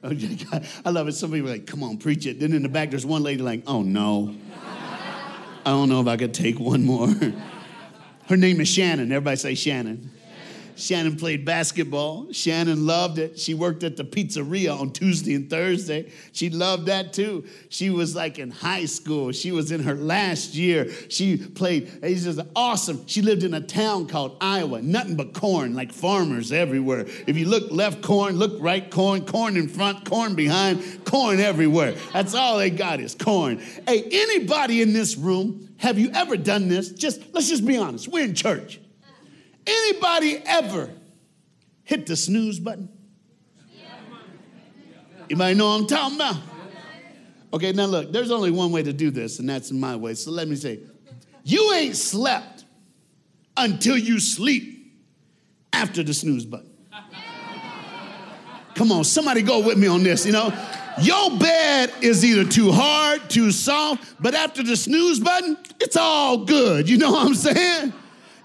I 0.85 0.89
love 0.89 1.07
it. 1.07 1.13
Some 1.13 1.31
people 1.31 1.49
are 1.49 1.53
like, 1.53 1.65
come 1.65 1.83
on, 1.83 1.97
preach 1.97 2.25
it. 2.25 2.39
Then 2.39 2.53
in 2.53 2.61
the 2.61 2.69
back, 2.69 2.91
there's 2.91 3.05
one 3.05 3.23
lady 3.23 3.41
like, 3.41 3.63
oh 3.67 3.81
no. 3.81 4.35
I 5.65 5.69
don't 5.71 5.89
know 5.89 6.01
if 6.01 6.07
I 6.07 6.17
could 6.17 6.33
take 6.33 6.59
one 6.59 6.83
more. 6.83 7.07
Her 8.27 8.37
name 8.37 8.61
is 8.61 8.67
Shannon. 8.67 9.11
Everybody 9.11 9.37
say 9.37 9.55
Shannon. 9.55 10.11
Shannon 10.75 11.15
played 11.15 11.45
basketball. 11.45 12.31
Shannon 12.31 12.85
loved 12.85 13.19
it. 13.19 13.39
She 13.39 13.53
worked 13.53 13.83
at 13.83 13.97
the 13.97 14.03
pizzeria 14.03 14.79
on 14.79 14.91
Tuesday 14.91 15.33
and 15.33 15.49
Thursday. 15.49 16.11
She 16.31 16.49
loved 16.49 16.87
that 16.87 17.13
too. 17.13 17.45
She 17.69 17.89
was 17.89 18.15
like 18.15 18.39
in 18.39 18.51
high 18.51 18.85
school. 18.85 19.31
She 19.31 19.51
was 19.51 19.71
in 19.71 19.83
her 19.83 19.95
last 19.95 20.55
year. 20.55 20.91
She 21.09 21.37
played, 21.37 21.91
it's 22.01 22.23
just 22.23 22.39
awesome. 22.55 23.05
She 23.07 23.21
lived 23.21 23.43
in 23.43 23.53
a 23.53 23.61
town 23.61 24.07
called 24.07 24.37
Iowa, 24.41 24.81
nothing 24.81 25.15
but 25.15 25.33
corn, 25.33 25.73
like 25.73 25.91
farmers 25.91 26.51
everywhere. 26.51 27.05
If 27.27 27.37
you 27.37 27.47
look 27.47 27.71
left, 27.71 28.01
corn, 28.01 28.37
look 28.37 28.61
right, 28.61 28.89
corn, 28.89 29.25
corn 29.25 29.57
in 29.57 29.67
front, 29.67 30.09
corn 30.09 30.35
behind, 30.35 31.05
corn 31.05 31.39
everywhere. 31.39 31.95
That's 32.11 32.33
all 32.33 32.57
they 32.57 32.69
got 32.69 32.99
is 32.99 33.15
corn. 33.15 33.59
Hey, 33.87 34.03
anybody 34.11 34.81
in 34.81 34.93
this 34.93 35.17
room, 35.17 35.69
have 35.77 35.99
you 35.99 36.11
ever 36.13 36.37
done 36.37 36.69
this? 36.69 36.89
Just 36.89 37.21
let's 37.33 37.49
just 37.49 37.65
be 37.65 37.77
honest. 37.77 38.07
We're 38.07 38.23
in 38.23 38.35
church. 38.35 38.79
Anybody 39.65 40.41
ever 40.45 40.89
hit 41.83 42.05
the 42.05 42.15
snooze 42.15 42.59
button? 42.59 42.89
You 45.29 45.37
might 45.37 45.57
know 45.57 45.67
I'm 45.67 45.87
talking 45.87 46.15
about. 46.15 46.37
Okay, 47.53 47.71
now 47.71 47.85
look, 47.85 48.11
there's 48.11 48.31
only 48.31 48.51
one 48.51 48.71
way 48.71 48.83
to 48.83 48.91
do 48.91 49.11
this, 49.11 49.39
and 49.39 49.47
that's 49.47 49.71
my 49.71 49.95
way. 49.95 50.15
So 50.15 50.31
let 50.31 50.47
me 50.47 50.55
say, 50.55 50.79
you 51.43 51.73
ain't 51.73 51.95
slept 51.95 52.65
until 53.55 53.97
you 53.97 54.19
sleep 54.19 54.91
after 55.71 56.03
the 56.03 56.13
snooze 56.13 56.45
button. 56.45 56.71
Come 58.75 58.91
on, 58.91 59.03
somebody 59.03 59.43
go 59.43 59.59
with 59.59 59.77
me 59.77 59.87
on 59.87 60.03
this, 60.03 60.25
you 60.25 60.31
know? 60.31 60.51
Your 61.01 61.37
bed 61.37 61.93
is 62.01 62.25
either 62.25 62.49
too 62.49 62.71
hard, 62.71 63.29
too 63.29 63.51
soft, 63.51 64.15
but 64.19 64.33
after 64.33 64.63
the 64.63 64.75
snooze 64.75 65.19
button, 65.19 65.57
it's 65.79 65.95
all 65.95 66.45
good. 66.45 66.89
You 66.89 66.97
know 66.97 67.11
what 67.11 67.27
I'm 67.27 67.35
saying? 67.35 67.93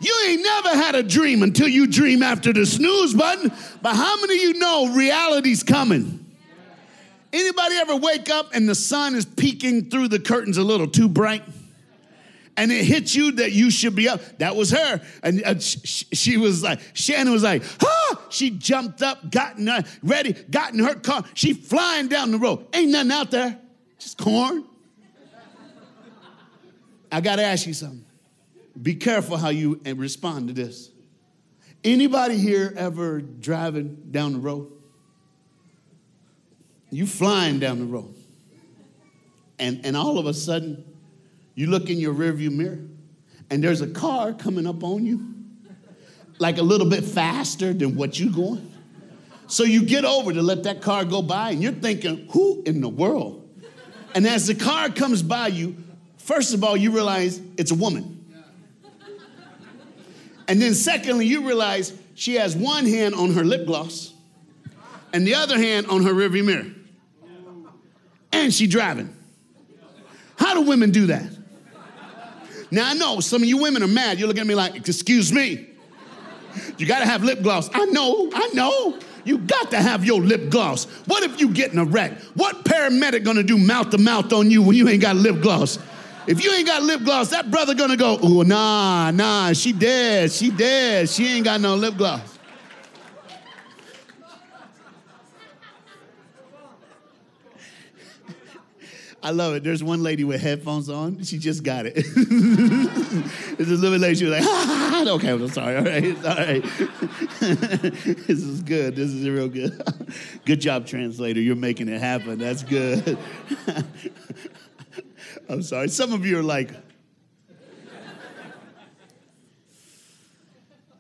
You 0.01 0.17
ain't 0.27 0.43
never 0.43 0.69
had 0.71 0.95
a 0.95 1.03
dream 1.03 1.43
until 1.43 1.69
you 1.69 1.87
dream 1.87 2.23
after 2.23 2.53
the 2.53 2.65
snooze 2.65 3.15
button. 3.15 3.53
But 3.83 3.97
how 3.97 4.21
many 4.21 4.37
of 4.37 4.43
you 4.43 4.55
know 4.55 4.93
reality's 4.95 5.63
coming? 5.63 6.25
Anybody 7.33 7.75
ever 7.77 7.97
wake 7.97 8.31
up 8.31 8.55
and 8.55 8.69
the 8.69 8.75
sun 8.75 9.15
is 9.15 9.25
peeking 9.25 9.91
through 9.91 10.09
the 10.09 10.19
curtains 10.19 10.57
a 10.57 10.63
little 10.63 10.87
too 10.87 11.09
bright? 11.09 11.43
And 12.57 12.73
it 12.73 12.85
hits 12.85 13.15
you 13.15 13.33
that 13.33 13.53
you 13.53 13.71
should 13.71 13.95
be 13.95 14.09
up. 14.09 14.21
That 14.39 14.57
was 14.57 14.71
her. 14.71 15.01
And 15.23 15.45
uh, 15.45 15.59
she, 15.61 16.07
she, 16.13 16.37
was 16.37 16.63
like, 16.63 16.81
Shannon 16.93 17.33
was 17.33 17.45
like, 17.45 17.63
ah! 17.85 18.21
She 18.31 18.51
jumped 18.51 19.01
up, 19.01 19.31
gotten 19.31 19.69
uh, 19.69 19.83
ready, 20.03 20.33
got 20.33 20.73
in 20.73 20.81
her 20.81 20.97
car. 20.97 21.23
She 21.35 21.55
flying 21.55 22.09
down 22.09 22.33
the 22.33 22.39
road. 22.39 22.67
Ain't 22.75 22.91
nothing 22.91 23.13
out 23.13 23.31
there, 23.31 23.59
just 23.99 24.19
corn. 24.19 24.65
I 27.13 27.21
got 27.21 27.37
to 27.37 27.43
ask 27.45 27.67
you 27.67 27.75
something. 27.75 28.05
Be 28.81 28.95
careful 28.95 29.37
how 29.37 29.49
you 29.49 29.81
respond 29.85 30.49
to 30.49 30.55
this. 30.55 30.91
Anybody 31.85 32.37
here 32.37 32.73
ever 32.77 33.21
driving 33.21 34.09
down 34.11 34.33
the 34.33 34.39
road? 34.39 34.71
You 36.91 37.07
flying 37.07 37.59
down 37.59 37.79
the 37.79 37.85
road. 37.85 38.15
And, 39.59 39.85
and 39.85 39.97
all 39.97 40.19
of 40.19 40.27
a 40.27 40.35
sudden, 40.35 40.85
you 41.55 41.67
look 41.67 41.91
in 41.91 41.99
your 41.99 42.15
rearview 42.15 42.53
mirror 42.53 42.79
and 43.51 43.63
there's 43.63 43.81
a 43.81 43.89
car 43.89 44.33
coming 44.33 44.67
up 44.67 44.85
on 44.85 45.05
you, 45.05 45.35
like 46.39 46.59
a 46.59 46.63
little 46.63 46.89
bit 46.89 47.05
faster 47.05 47.73
than 47.73 47.97
what 47.97 48.19
you're 48.19 48.33
going. 48.33 48.73
So 49.49 49.65
you 49.65 49.85
get 49.85 50.05
over 50.05 50.33
to 50.33 50.43
let 50.43 50.65
that 50.65 50.83
car 50.83 51.05
go 51.05 51.23
by 51.23 51.51
and 51.51 51.63
you're 51.63 51.73
thinking, 51.73 52.29
who 52.31 52.63
in 52.65 52.81
the 52.81 52.89
world? 52.89 53.49
And 54.15 54.27
as 54.27 54.47
the 54.47 54.55
car 54.55 54.89
comes 54.91 55.23
by 55.23 55.49
you, 55.49 55.77
First 56.29 56.53
of 56.53 56.63
all, 56.63 56.77
you 56.77 56.91
realize 56.91 57.41
it's 57.57 57.71
a 57.71 57.75
woman. 57.75 58.18
And 60.49 60.61
then, 60.61 60.75
secondly, 60.75 61.27
you 61.27 61.47
realize 61.47 61.93
she 62.15 62.35
has 62.35 62.57
one 62.57 62.87
hand 62.87 63.15
on 63.15 63.35
her 63.35 63.45
lip 63.45 63.67
gloss 63.67 64.13
and 65.13 65.27
the 65.27 65.35
other 65.35 65.59
hand 65.59 65.87
on 65.87 66.03
her 66.05 66.13
rearview 66.13 66.45
mirror. 66.45 66.67
And 68.33 68.53
she 68.53 68.67
driving. 68.67 69.15
How 70.39 70.55
do 70.55 70.63
women 70.63 70.91
do 70.91 71.07
that? 71.07 71.31
Now, 72.71 72.91
I 72.91 72.95
know 72.95 73.21
some 73.21 73.43
of 73.43 73.49
you 73.49 73.59
women 73.59 73.83
are 73.83 73.89
mad. 73.89 74.19
You're 74.19 74.29
looking 74.29 74.43
at 74.43 74.47
me 74.47 74.55
like, 74.55 74.77
excuse 74.77 75.33
me. 75.33 75.69
You 76.77 76.87
got 76.87 77.01
to 77.01 77.07
have 77.07 77.23
lip 77.25 77.43
gloss. 77.43 77.71
I 77.73 77.85
know, 77.87 78.31
I 78.35 78.51
know. 78.53 78.99
You 79.25 79.39
got 79.39 79.71
to 79.73 79.77
have 79.77 80.05
your 80.05 80.21
lip 80.21 80.51
gloss. 80.51 80.85
What 81.07 81.23
if 81.23 81.41
you 81.41 81.51
get 81.51 81.73
in 81.73 81.79
a 81.79 81.85
wreck? 81.85 82.19
What 82.35 82.65
paramedic 82.65 83.25
gonna 83.25 83.43
do 83.43 83.59
mouth 83.59 83.91
to 83.91 83.99
mouth 83.99 84.33
on 84.33 84.51
you 84.51 84.63
when 84.63 84.77
you 84.77 84.89
ain't 84.89 85.03
got 85.03 85.17
lip 85.17 85.43
gloss? 85.43 85.79
If 86.29 86.45
you 86.45 86.53
ain't 86.53 86.67
got 86.67 86.83
lip 86.83 87.03
gloss, 87.05 87.31
that 87.31 87.51
brother 87.51 87.75
gonna 87.75 87.97
go, 87.97 88.19
oh, 88.23 88.43
nah, 88.43 89.11
nah, 89.11 89.55
she 89.55 89.73
dead, 89.73 90.31
she 90.31 90.51
dead, 90.51 91.09
she 91.09 91.27
ain't 91.27 91.47
got 91.47 91.59
no 91.59 91.75
lip 91.75 91.97
gloss. 91.97 92.21
I 99.23 99.31
love 99.31 99.55
it. 99.55 99.65
There's 99.65 99.83
one 99.83 100.03
lady 100.03 100.25
with 100.25 100.43
headphones 100.43 100.91
on. 100.91 101.25
She 101.25 101.39
just 101.39 101.63
got 101.63 101.87
it. 101.87 101.95
There's 101.95 103.71
a 103.71 103.77
little 103.77 103.99
lady. 103.99 104.17
She 104.17 104.27
was 104.27 104.35
like, 104.35 104.45
ah, 104.45 105.07
okay, 105.13 105.31
I'm 105.31 105.49
sorry. 105.49 105.77
All 105.77 105.83
right, 105.83 106.15
all 106.27 106.37
right. 106.37 106.63
this 107.41 108.29
is 108.29 108.61
good. 108.61 108.97
This 108.97 109.09
is 109.09 109.27
real 109.27 109.49
good. 109.49 109.83
good 110.45 110.61
job, 110.61 110.87
translator. 110.87 111.41
You're 111.41 111.57
making 111.57 111.89
it 111.89 112.03
happen. 112.03 112.39
That's 112.39 112.65
good. 112.65 113.17
I'm 115.49 115.63
sorry. 115.63 115.89
Some 115.89 116.13
of 116.13 116.27
you 116.27 116.39
are 116.39 116.43
like, 116.43 116.71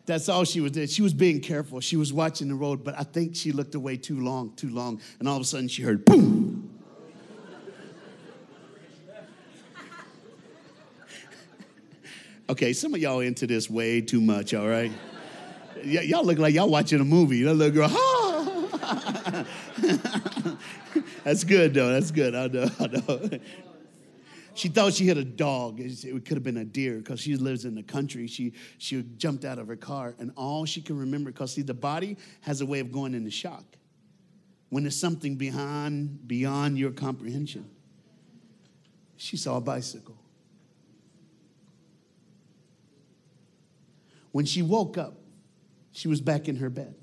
That's 0.08 0.30
all 0.30 0.44
she 0.44 0.62
was 0.62 0.72
doing. 0.72 0.86
She 0.86 1.02
was 1.02 1.12
being 1.12 1.38
careful. 1.42 1.80
She 1.80 1.98
was 1.98 2.14
watching 2.14 2.48
the 2.48 2.54
road, 2.54 2.82
but 2.82 2.98
I 2.98 3.02
think 3.02 3.36
she 3.36 3.52
looked 3.52 3.74
away 3.74 3.98
too 3.98 4.18
long, 4.18 4.54
too 4.56 4.70
long, 4.70 5.02
and 5.18 5.28
all 5.28 5.36
of 5.36 5.42
a 5.42 5.44
sudden 5.44 5.68
she 5.68 5.82
heard 5.82 6.04
boom. 6.04 6.70
Okay, 12.50 12.72
some 12.72 12.94
of 12.94 13.00
y'all 13.00 13.20
into 13.20 13.46
this 13.46 13.68
way 13.68 14.00
too 14.00 14.22
much, 14.22 14.54
all 14.54 14.66
right? 14.66 14.90
Y- 15.84 16.00
y'all 16.00 16.24
look 16.24 16.38
like 16.38 16.54
y'all 16.54 16.70
watching 16.70 16.98
a 16.98 17.04
movie. 17.04 17.42
That 17.42 17.52
little 17.52 17.74
girl, 17.74 17.90
ah! 17.92 19.44
That's 21.24 21.44
good, 21.44 21.74
though. 21.74 21.92
That's 21.92 22.10
good. 22.10 22.34
I 22.34 22.46
know, 22.46 22.70
I 22.80 22.86
know. 22.86 23.38
She 24.58 24.66
thought 24.66 24.92
she 24.92 25.04
hit 25.04 25.16
a 25.16 25.24
dog. 25.24 25.78
It 25.78 26.24
could 26.24 26.36
have 26.36 26.42
been 26.42 26.56
a 26.56 26.64
deer 26.64 26.96
because 26.96 27.20
she 27.20 27.36
lives 27.36 27.64
in 27.64 27.76
the 27.76 27.82
country. 27.84 28.26
She, 28.26 28.54
she 28.78 29.04
jumped 29.16 29.44
out 29.44 29.60
of 29.60 29.68
her 29.68 29.76
car, 29.76 30.16
and 30.18 30.32
all 30.36 30.64
she 30.64 30.80
can 30.80 30.98
remember, 30.98 31.30
because 31.30 31.52
see, 31.52 31.62
the 31.62 31.74
body 31.74 32.16
has 32.40 32.60
a 32.60 32.66
way 32.66 32.80
of 32.80 32.90
going 32.90 33.14
into 33.14 33.30
shock 33.30 33.64
when 34.70 34.82
there's 34.82 34.98
something 34.98 35.36
beyond, 35.36 36.26
beyond 36.26 36.76
your 36.76 36.90
comprehension. 36.90 37.70
She 39.16 39.36
saw 39.36 39.58
a 39.58 39.60
bicycle. 39.60 40.18
When 44.32 44.44
she 44.44 44.62
woke 44.62 44.98
up, 44.98 45.20
she 45.92 46.08
was 46.08 46.20
back 46.20 46.48
in 46.48 46.56
her 46.56 46.68
bed. 46.68 46.96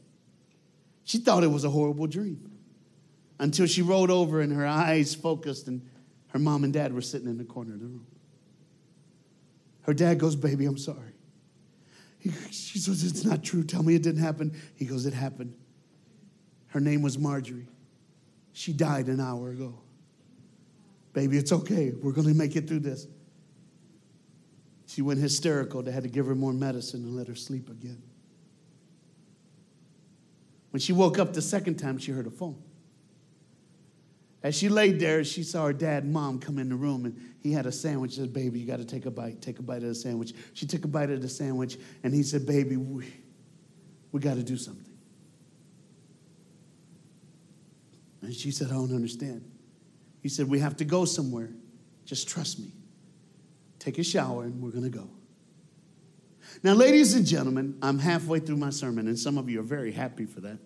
She 1.05 1.19
thought 1.19 1.41
it 1.41 1.51
was 1.51 1.63
a 1.63 1.69
horrible 1.69 2.07
dream 2.07 2.51
until 3.39 3.65
she 3.65 3.81
rolled 3.81 4.12
over 4.12 4.41
and 4.41 4.51
her 4.51 4.67
eyes 4.67 5.15
focused, 5.15 5.69
and 5.69 5.89
her 6.36 6.39
mom 6.39 6.65
and 6.65 6.74
dad 6.74 6.92
were 6.92 7.01
sitting 7.01 7.30
in 7.30 7.38
the 7.38 7.46
corner 7.46 7.75
of 7.75 7.80
the 7.80 7.86
room. 7.86 8.06
Her 9.84 9.94
dad 9.94 10.20
goes, 10.20 10.36
Baby, 10.36 10.65
I'm 10.65 10.77
sorry. 10.77 11.13
He, 12.20 12.30
she 12.51 12.77
says, 12.77 13.06
It's 13.06 13.24
not 13.24 13.42
true. 13.42 13.63
Tell 13.63 13.82
me 13.82 13.96
it 13.96 14.04
didn't 14.04 14.22
happen. 14.22 14.54
He 14.75 14.84
goes, 14.84 15.06
It 15.06 15.13
happened. 15.13 15.56
Her 16.68 16.82
name 16.82 17.01
was 17.01 17.17
Marjorie. 17.17 17.69
She 18.52 18.74
died 18.74 19.08
an 19.08 19.21
hour 19.21 19.52
ago. 19.52 19.80
Baby, 21.13 21.38
it's 21.38 21.54
okay. 21.54 21.93
We're 22.02 22.12
going 22.12 22.28
to 22.28 22.34
make 22.34 22.58
it 22.58 22.67
through 22.67 22.82
this. 22.82 23.08
She 24.88 25.02
went 25.02 25.21
hysterical. 25.21 25.84
They 25.84 25.93
had 25.93 26.04
to 26.04 26.10
give 26.10 26.26
her 26.26 26.36
more 26.36 26.52
medicine 26.52 27.06
and 27.06 27.15
let 27.15 27.30
her 27.30 27.36
sleep 27.36 27.69
again. 27.69 28.04
When 30.71 30.82
she 30.82 30.91
woke 30.91 31.17
up 31.17 31.32
the 31.32 31.41
second 31.41 31.76
time, 31.76 31.98
she 31.98 32.12
heard 32.12 32.28
a 32.28 32.30
phone. 32.30 32.62
As 34.45 34.55
she 34.55 34.69
laid 34.69 34.99
there, 34.99 35.23
she 35.23 35.41
saw 35.41 35.65
her 35.65 35.73
dad 35.73 36.03
and 36.03 36.13
mom 36.13 36.38
come 36.38 36.60
in 36.60 36.69
the 36.69 36.75
room, 36.75 37.05
and 37.05 37.19
he 37.41 37.51
had 37.51 37.65
a 37.65 37.71
sandwich. 37.71 38.12
She 38.12 38.19
said, 38.19 38.31
Baby, 38.31 38.60
you 38.60 38.67
got 38.67 38.77
to 38.77 38.86
take 38.86 39.08
a 39.08 39.10
bite. 39.10 39.41
Take 39.41 39.58
a 39.58 39.63
bite 39.63 39.81
of 39.81 39.89
the 39.89 39.95
sandwich. 39.95 40.34
She 40.53 40.67
took 40.67 40.86
a 40.86 40.88
bite 40.88 41.10
of 41.10 41.23
the 41.23 41.27
sandwich, 41.27 41.79
and 42.03 42.13
he 42.13 42.21
said, 42.21 42.45
Baby, 42.45 42.77
we, 42.77 43.12
we 44.12 44.19
got 44.19 44.36
to 44.36 44.43
do 44.43 44.55
something. 44.55 44.93
And 48.21 48.36
she 48.36 48.51
said, 48.51 48.67
I 48.67 48.75
don't 48.75 48.93
understand. 48.93 49.49
He 50.21 50.29
said, 50.29 50.47
We 50.47 50.60
have 50.60 50.77
to 50.77 50.86
go 50.86 51.05
somewhere. 51.05 51.49
Just 52.05 52.27
trust 52.27 52.60
me 52.60 52.71
take 53.79 53.97
a 53.97 54.03
shower, 54.03 54.43
and 54.43 54.62
we're 54.62 54.69
going 54.69 54.84
to 54.84 54.95
go. 54.95 55.10
Now, 56.62 56.73
ladies 56.73 57.15
and 57.15 57.25
gentlemen, 57.25 57.79
I'm 57.81 57.97
halfway 57.97 58.38
through 58.41 58.58
my 58.58 58.69
sermon, 58.69 59.08
and 59.08 59.17
some 59.17 59.39
of 59.39 59.49
you 59.49 59.60
are 59.60 59.63
very 59.63 59.91
happy 59.91 60.25
for 60.25 60.41
that. 60.41 60.60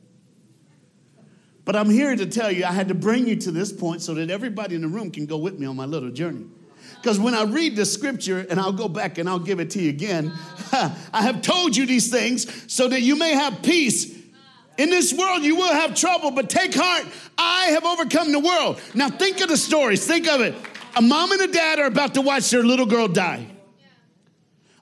But 1.70 1.76
I'm 1.76 1.92
here 1.92 2.16
to 2.16 2.26
tell 2.26 2.52
you, 2.52 2.66
I 2.66 2.72
had 2.72 2.88
to 2.88 2.96
bring 2.96 3.28
you 3.28 3.36
to 3.36 3.52
this 3.52 3.72
point 3.72 4.02
so 4.02 4.16
that 4.16 4.32
everybody 4.32 4.74
in 4.74 4.82
the 4.82 4.88
room 4.88 5.12
can 5.12 5.28
go 5.28 5.38
with 5.38 5.60
me 5.60 5.68
on 5.68 5.76
my 5.76 5.86
little 5.86 6.10
journey. 6.10 6.48
Because 6.96 7.20
when 7.20 7.36
I 7.36 7.44
read 7.44 7.76
the 7.76 7.86
scripture, 7.86 8.44
and 8.50 8.60
I'll 8.60 8.74
go 8.74 8.88
back 8.88 9.20
and 9.20 9.30
I'll 9.30 9.38
give 9.38 9.60
it 9.60 9.70
to 9.70 9.80
you 9.80 9.92
again, 9.92 10.34
I 10.72 11.22
have 11.22 11.44
told 11.44 11.78
you 11.78 11.86
these 11.86 12.10
things 12.10 12.74
so 12.74 12.88
that 12.88 13.02
you 13.04 13.16
may 13.16 13.36
have 13.36 13.62
peace. 13.62 14.18
In 14.80 14.90
this 14.90 15.14
world, 15.14 15.44
you 15.44 15.58
will 15.58 15.72
have 15.72 15.94
trouble, 15.94 16.32
but 16.32 16.50
take 16.50 16.74
heart. 16.74 17.06
I 17.38 17.66
have 17.66 17.86
overcome 17.86 18.32
the 18.32 18.40
world. 18.40 18.82
Now, 18.96 19.10
think 19.10 19.40
of 19.40 19.50
the 19.50 19.56
stories. 19.56 20.04
Think 20.08 20.28
of 20.28 20.42
it. 20.42 20.56
A 20.96 21.04
mom 21.04 21.32
and 21.34 21.42
a 21.42 21.52
dad 21.52 21.78
are 21.78 21.86
about 21.86 22.16
to 22.16 22.22
watch 22.22 22.50
their 22.50 22.64
little 22.64 22.88
girl 22.88 23.08
die. 23.08 23.46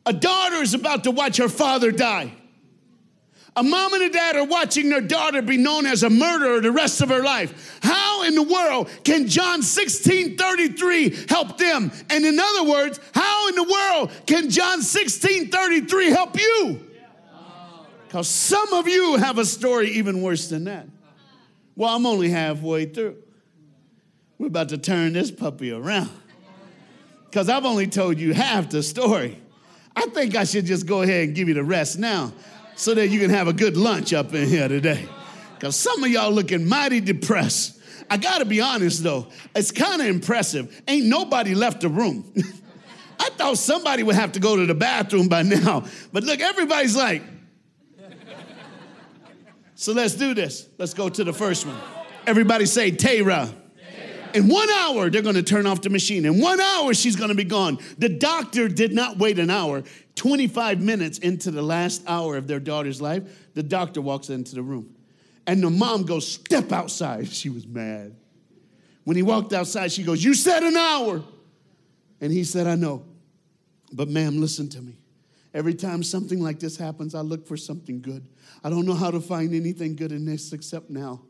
A 0.06 0.13
daughter 0.13 0.63
is 0.63 0.73
about 0.73 1.04
to 1.04 1.12
watch 1.12 1.36
her 1.36 1.50
father 1.50 1.91
die. 1.91 2.32
A 3.58 3.63
mom 3.63 3.91
and 3.96 4.04
a 4.04 4.10
dad 4.10 4.36
are 4.36 4.43
watching 4.43 4.88
their 4.89 5.02
daughter 5.02 5.41
be 5.41 5.58
known 5.58 5.88
as 5.88 6.04
a 6.04 6.12
murderer 6.12 6.62
the 6.62 6.72
rest 6.72 7.02
of 7.02 7.10
her 7.10 7.24
life. 7.24 7.80
How 7.82 8.22
in 8.22 8.36
the 8.36 8.43
world 8.43 8.88
can 9.04 9.28
John 9.28 9.63
16 9.63 10.38
33 10.38 11.26
help 11.28 11.58
them? 11.58 11.91
And 12.12 12.24
in 12.24 12.39
other 12.39 12.70
words, 12.70 13.00
how 13.15 13.50
in 13.50 13.56
the 13.56 13.63
world 13.63 14.12
can 14.28 14.52
John 14.52 14.84
16 14.84 15.50
33 15.50 16.10
help 16.12 16.39
you? 16.39 16.88
Because 18.06 18.28
some 18.28 18.74
of 18.74 18.88
you 18.88 19.15
have 19.15 19.39
a 19.39 19.46
story 19.46 19.89
even 19.93 20.22
worse 20.22 20.50
than 20.50 20.65
that. 20.65 20.88
Well, 21.76 21.96
I'm 21.96 22.06
only 22.06 22.30
halfway 22.30 22.86
through. 22.86 23.17
We're 24.38 24.48
about 24.48 24.70
to 24.70 24.78
turn 24.78 25.13
this 25.13 25.32
puppy 25.32 25.72
around. 25.72 26.12
Because 27.26 27.50
I've 27.50 27.65
only 27.65 27.88
told 27.88 28.20
you 28.20 28.36
half 28.36 28.70
the 28.70 28.84
story. 28.84 29.41
I 29.96 30.06
think 30.06 30.36
I 30.36 30.43
should 30.43 30.67
just 30.67 30.86
go 30.86 31.02
ahead 31.02 31.26
and 31.26 31.36
give 31.36 31.48
you 31.48 31.56
the 31.56 31.63
rest 31.63 31.98
now 31.98 32.34
so 32.77 32.93
that 32.93 33.09
you 33.09 33.19
can 33.19 33.31
have 33.31 33.47
a 33.47 33.53
good 33.53 33.75
lunch 33.75 34.13
up 34.13 34.33
in 34.33 34.47
here 34.47 34.67
today. 34.67 35.09
Because 35.55 35.75
some 35.75 36.03
of 36.03 36.09
y'all 36.09 36.31
looking 36.31 36.65
mighty 36.65 37.01
depressed. 37.01 37.81
I 38.09 38.17
gotta 38.17 38.45
be 38.45 38.61
honest 38.61 39.03
though, 39.03 39.27
it's 39.53 39.71
kind 39.71 40.01
of 40.01 40.07
impressive. 40.07 40.81
Ain't 40.87 41.07
nobody 41.07 41.55
left 41.55 41.81
the 41.81 41.89
room. 41.89 42.31
I 43.19 43.29
thought 43.31 43.57
somebody 43.57 44.03
would 44.03 44.15
have 44.15 44.33
to 44.33 44.39
go 44.39 44.55
to 44.55 44.65
the 44.65 44.75
bathroom 44.75 45.27
by 45.27 45.41
now. 45.41 45.83
But 46.13 46.23
look, 46.23 46.39
everybody's 46.39 46.95
like, 46.95 47.23
so 49.73 49.93
let's 49.93 50.15
do 50.15 50.33
this. 50.33 50.67
Let's 50.77 50.93
go 50.93 51.09
to 51.09 51.23
the 51.23 51.33
first 51.33 51.65
one. 51.65 51.77
Everybody 52.25 52.65
say 52.65 52.91
Tara. 52.91 53.49
In 54.38 54.50
one 54.50 54.69
hour, 54.69 55.10
they're 55.10 55.23
going 55.23 55.34
to 55.34 55.41
turn 55.41 55.65
off 55.65 55.82
the 55.82 55.89
machine. 55.89 56.23
In 56.23 56.39
one 56.39 56.62
hour, 56.62 56.93
she's 56.93 57.15
going 57.15 57.30
to 57.30 57.36
be 57.36 57.43
gone. 57.43 57.80
The 57.97 58.08
doctor 58.08 58.69
did 58.69 58.93
not 58.93 59.17
wait 59.17 59.39
an 59.39 59.50
hour. 59.50 59.82
25 60.13 60.80
minutes 60.80 61.17
into 61.17 61.50
the 61.50 61.63
last 61.63 62.04
hour 62.06 62.38
of 62.38 62.45
their 62.45 62.60
daughter's 62.60 63.02
life, 63.02 63.23
the 63.56 63.63
doctor 63.63 64.00
walks 64.00 64.30
into 64.30 64.54
the 64.54 64.62
room. 64.62 64.95
And 65.47 65.63
the 65.63 65.71
mom 65.71 66.04
goes, 66.04 66.32
Step 66.32 66.71
outside. 66.71 67.28
She 67.34 67.50
was 67.50 67.65
mad. 67.65 68.15
When 69.06 69.15
he 69.17 69.23
walked 69.23 69.54
outside, 69.54 69.91
she 69.91 70.04
goes, 70.04 70.23
You 70.23 70.36
said 70.36 70.62
an 70.62 70.78
hour. 70.78 71.23
And 72.21 72.32
he 72.32 72.43
said, 72.43 72.67
I 72.67 72.76
know. 72.76 73.06
But, 73.91 74.08
ma'am, 74.08 74.39
listen 74.39 74.69
to 74.69 74.82
me. 74.84 75.00
Every 75.52 75.73
time 75.73 76.04
something 76.04 76.39
like 76.39 76.60
this 76.60 76.78
happens, 76.78 77.15
I 77.15 77.21
look 77.21 77.47
for 77.47 77.58
something 77.58 78.02
good. 78.02 78.23
I 78.63 78.69
don't 78.69 78.86
know 78.86 78.93
how 78.93 79.10
to 79.10 79.19
find 79.19 79.56
anything 79.56 79.95
good 79.95 80.12
in 80.12 80.26
this 80.26 80.54
except 80.54 80.91
now. 80.91 81.23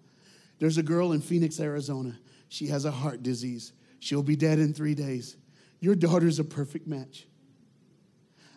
There's 0.60 0.78
a 0.78 0.84
girl 0.84 1.14
in 1.14 1.22
Phoenix, 1.22 1.58
Arizona. 1.62 2.18
She 2.50 2.68
has 2.68 2.86
a 2.86 2.92
heart 2.92 3.24
disease. 3.24 3.74
She'll 4.00 4.24
be 4.24 4.36
dead 4.36 4.60
in 4.60 4.74
three 4.74 4.96
days. 4.96 5.36
Your 5.80 5.96
daughter's 5.96 6.40
a 6.40 6.44
perfect 6.44 6.88
match. 6.88 7.28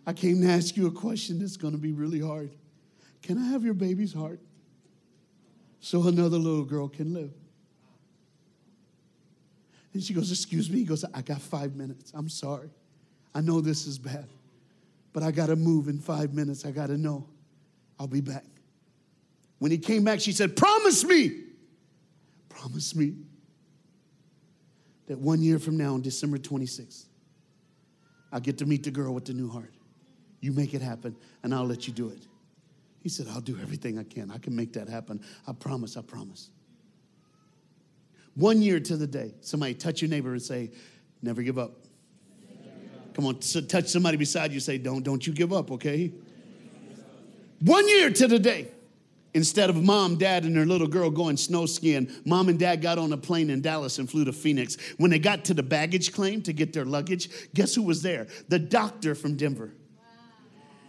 I 0.06 0.12
came 0.12 0.40
to 0.40 0.48
ask 0.48 0.76
you 0.76 0.86
a 0.86 0.90
question 0.90 1.38
that's 1.38 1.56
going 1.56 1.72
to 1.72 1.78
be 1.78 1.92
really 1.92 2.20
hard. 2.20 2.50
Can 3.22 3.38
I 3.38 3.48
have 3.48 3.64
your 3.64 3.74
baby's 3.74 4.12
heart 4.12 4.40
so 5.80 6.06
another 6.06 6.38
little 6.38 6.64
girl 6.64 6.88
can 6.88 7.12
live? 7.12 7.32
And 9.92 10.02
she 10.02 10.14
goes, 10.14 10.30
Excuse 10.30 10.70
me. 10.70 10.78
He 10.78 10.84
goes, 10.84 11.04
I 11.12 11.20
got 11.20 11.40
five 11.40 11.74
minutes. 11.74 12.12
I'm 12.14 12.28
sorry. 12.28 12.70
I 13.34 13.40
know 13.40 13.60
this 13.60 13.86
is 13.86 13.98
bad, 13.98 14.26
but 15.12 15.22
I 15.22 15.30
got 15.30 15.46
to 15.46 15.56
move 15.56 15.88
in 15.88 15.98
five 15.98 16.32
minutes. 16.32 16.64
I 16.64 16.70
got 16.70 16.86
to 16.86 16.96
know. 16.96 17.28
I'll 17.98 18.06
be 18.06 18.20
back. 18.20 18.44
When 19.58 19.70
he 19.70 19.78
came 19.78 20.04
back, 20.04 20.20
she 20.20 20.32
said, 20.32 20.56
Promise 20.56 21.04
me. 21.04 21.42
Promise 22.48 22.94
me 22.96 23.14
that 25.10 25.18
one 25.18 25.42
year 25.42 25.58
from 25.58 25.76
now, 25.76 25.94
on 25.94 26.02
December 26.02 26.38
26th, 26.38 27.06
I'll 28.30 28.38
get 28.38 28.58
to 28.58 28.64
meet 28.64 28.84
the 28.84 28.92
girl 28.92 29.12
with 29.12 29.24
the 29.24 29.32
new 29.32 29.48
heart. 29.50 29.74
You 30.38 30.52
make 30.52 30.72
it 30.72 30.80
happen, 30.80 31.16
and 31.42 31.52
I'll 31.52 31.66
let 31.66 31.88
you 31.88 31.92
do 31.92 32.10
it. 32.10 32.28
He 33.02 33.08
said, 33.08 33.26
I'll 33.28 33.40
do 33.40 33.58
everything 33.60 33.98
I 33.98 34.04
can. 34.04 34.30
I 34.30 34.38
can 34.38 34.54
make 34.54 34.72
that 34.74 34.88
happen. 34.88 35.20
I 35.48 35.52
promise, 35.52 35.96
I 35.96 36.02
promise. 36.02 36.50
One 38.36 38.62
year 38.62 38.78
to 38.78 38.96
the 38.96 39.08
day, 39.08 39.34
somebody 39.40 39.74
touch 39.74 40.00
your 40.00 40.08
neighbor 40.08 40.30
and 40.30 40.40
say, 40.40 40.70
Never 41.22 41.42
give 41.42 41.58
up. 41.58 41.72
Come 43.14 43.26
on, 43.26 43.42
so 43.42 43.60
touch 43.60 43.88
somebody 43.88 44.16
beside 44.16 44.52
you, 44.52 44.60
say, 44.60 44.78
Don't, 44.78 45.02
don't 45.02 45.26
you 45.26 45.32
give 45.32 45.52
up, 45.52 45.72
okay? 45.72 46.12
One 47.58 47.88
year 47.88 48.10
to 48.10 48.28
the 48.28 48.38
day. 48.38 48.68
Instead 49.34 49.70
of 49.70 49.82
mom, 49.82 50.16
dad, 50.16 50.44
and 50.44 50.56
their 50.56 50.66
little 50.66 50.88
girl 50.88 51.10
going 51.10 51.36
snow 51.36 51.66
skiing, 51.66 52.10
mom 52.24 52.48
and 52.48 52.58
dad 52.58 52.82
got 52.82 52.98
on 52.98 53.12
a 53.12 53.16
plane 53.16 53.50
in 53.50 53.60
Dallas 53.60 53.98
and 53.98 54.10
flew 54.10 54.24
to 54.24 54.32
Phoenix. 54.32 54.76
When 54.96 55.10
they 55.10 55.18
got 55.18 55.44
to 55.46 55.54
the 55.54 55.62
baggage 55.62 56.12
claim 56.12 56.42
to 56.42 56.52
get 56.52 56.72
their 56.72 56.84
luggage, 56.84 57.28
guess 57.54 57.74
who 57.74 57.82
was 57.82 58.02
there? 58.02 58.26
The 58.48 58.58
doctor 58.58 59.14
from 59.14 59.36
Denver. 59.36 59.72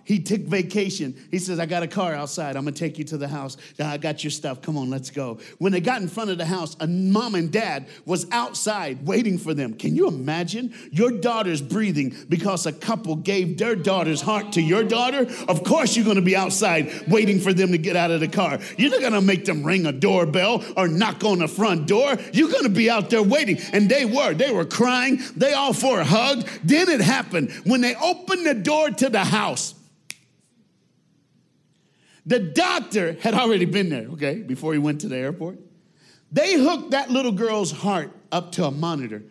He 0.03 0.19
took 0.19 0.41
vacation. 0.41 1.15
He 1.31 1.39
says, 1.39 1.59
I 1.59 1.65
got 1.65 1.83
a 1.83 1.87
car 1.87 2.13
outside. 2.13 2.55
I'm 2.55 2.63
going 2.63 2.73
to 2.73 2.79
take 2.79 2.97
you 2.97 3.03
to 3.05 3.17
the 3.17 3.27
house. 3.27 3.57
I 3.79 3.97
got 3.97 4.23
your 4.23 4.31
stuff. 4.31 4.61
Come 4.61 4.77
on, 4.77 4.89
let's 4.89 5.09
go. 5.09 5.39
When 5.57 5.71
they 5.71 5.81
got 5.81 6.01
in 6.01 6.07
front 6.07 6.29
of 6.29 6.37
the 6.37 6.45
house, 6.45 6.75
a 6.79 6.87
mom 6.87 7.35
and 7.35 7.51
dad 7.51 7.87
was 8.05 8.27
outside 8.31 9.05
waiting 9.05 9.37
for 9.37 9.53
them. 9.53 9.73
Can 9.73 9.95
you 9.95 10.07
imagine? 10.07 10.73
Your 10.91 11.11
daughter's 11.11 11.61
breathing 11.61 12.15
because 12.29 12.65
a 12.65 12.73
couple 12.73 13.15
gave 13.15 13.57
their 13.57 13.75
daughter's 13.75 14.21
heart 14.21 14.53
to 14.53 14.61
your 14.61 14.83
daughter. 14.83 15.27
Of 15.47 15.63
course, 15.63 15.95
you're 15.95 16.05
going 16.05 16.15
to 16.15 16.21
be 16.21 16.35
outside 16.35 17.07
waiting 17.07 17.39
for 17.39 17.53
them 17.53 17.71
to 17.71 17.77
get 17.77 17.95
out 17.95 18.11
of 18.11 18.19
the 18.19 18.27
car. 18.27 18.59
You're 18.77 18.91
not 18.91 19.01
going 19.01 19.13
to 19.13 19.21
make 19.21 19.45
them 19.45 19.63
ring 19.63 19.85
a 19.85 19.91
doorbell 19.91 20.63
or 20.75 20.87
knock 20.87 21.23
on 21.23 21.39
the 21.39 21.47
front 21.47 21.87
door. 21.87 22.17
You're 22.33 22.51
going 22.51 22.63
to 22.63 22.69
be 22.69 22.89
out 22.89 23.09
there 23.09 23.23
waiting. 23.23 23.59
And 23.73 23.89
they 23.89 24.05
were. 24.05 24.33
They 24.33 24.51
were 24.51 24.65
crying. 24.65 25.19
They 25.35 25.53
all 25.53 25.73
for 25.73 25.99
a 25.99 26.05
hug. 26.05 26.47
Then 26.63 26.89
it 26.89 27.01
happened. 27.01 27.51
When 27.65 27.81
they 27.81 27.95
opened 27.95 28.45
the 28.45 28.53
door 28.53 28.89
to 28.89 29.09
the 29.09 29.23
house, 29.23 29.75
the 32.25 32.39
doctor 32.39 33.13
had 33.13 33.33
already 33.33 33.65
been 33.65 33.89
there, 33.89 34.07
okay, 34.09 34.35
before 34.41 34.73
he 34.73 34.79
went 34.79 35.01
to 35.01 35.07
the 35.07 35.17
airport. 35.17 35.59
They 36.31 36.53
hooked 36.53 36.91
that 36.91 37.09
little 37.09 37.31
girl's 37.31 37.71
heart 37.71 38.11
up 38.31 38.53
to 38.53 38.65
a 38.65 38.71
monitor 38.71 39.23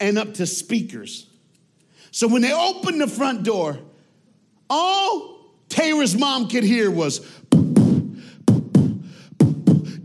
and 0.00 0.18
up 0.18 0.34
to 0.34 0.46
speakers. 0.46 1.28
So 2.10 2.26
when 2.26 2.42
they 2.42 2.52
opened 2.52 3.00
the 3.00 3.06
front 3.06 3.44
door, 3.44 3.78
all 4.68 5.54
Tara's 5.68 6.16
mom 6.16 6.48
could 6.48 6.64
hear 6.64 6.90
was 6.90 7.20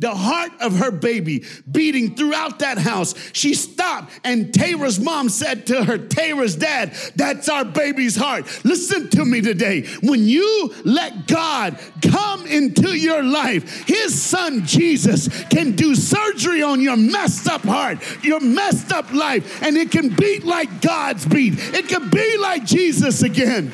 the 0.06 0.13
heart 0.13 0.52
of 0.62 0.78
her 0.78 0.91
baby 0.91 1.44
beating 1.72 2.15
throughout 2.15 2.60
that 2.60 2.78
house. 2.78 3.15
She 3.34 3.56
stopped, 3.56 4.12
and 4.24 4.54
Tara's 4.54 5.00
mom 5.00 5.30
said 5.30 5.65
to 5.68 5.84
her, 5.84 5.98
Tara's 5.98 6.56
dad, 6.56 6.94
That's 7.15 7.50
our 7.50 7.65
baby's 7.65 8.15
heart. 8.15 8.46
Listen 8.63 9.10
to 9.10 9.26
me 9.26 9.41
today. 9.41 9.88
When 10.04 10.24
you 10.24 10.76
let 10.84 11.26
God 11.26 11.80
come 12.08 12.46
into 12.46 12.96
your 12.96 13.24
life, 13.24 13.88
his 13.88 14.22
son 14.22 14.68
Jesus 14.68 15.28
can 15.46 15.72
do 15.72 15.96
surgery 15.96 16.62
on 16.62 16.82
your 16.82 16.98
messed 16.98 17.48
up 17.48 17.63
heart, 17.63 17.98
your 18.24 18.39
messed 18.39 18.91
up 18.91 19.12
life, 19.12 19.63
and 19.63 19.76
it 19.76 19.89
can 19.89 20.10
beat 20.10 20.44
like 20.44 20.82
God's 20.82 21.26
beat. 21.26 21.56
It 21.58 21.88
can 21.88 22.12
be 22.12 22.38
like 22.38 22.63
Jesus 22.63 23.24
again. 23.24 23.74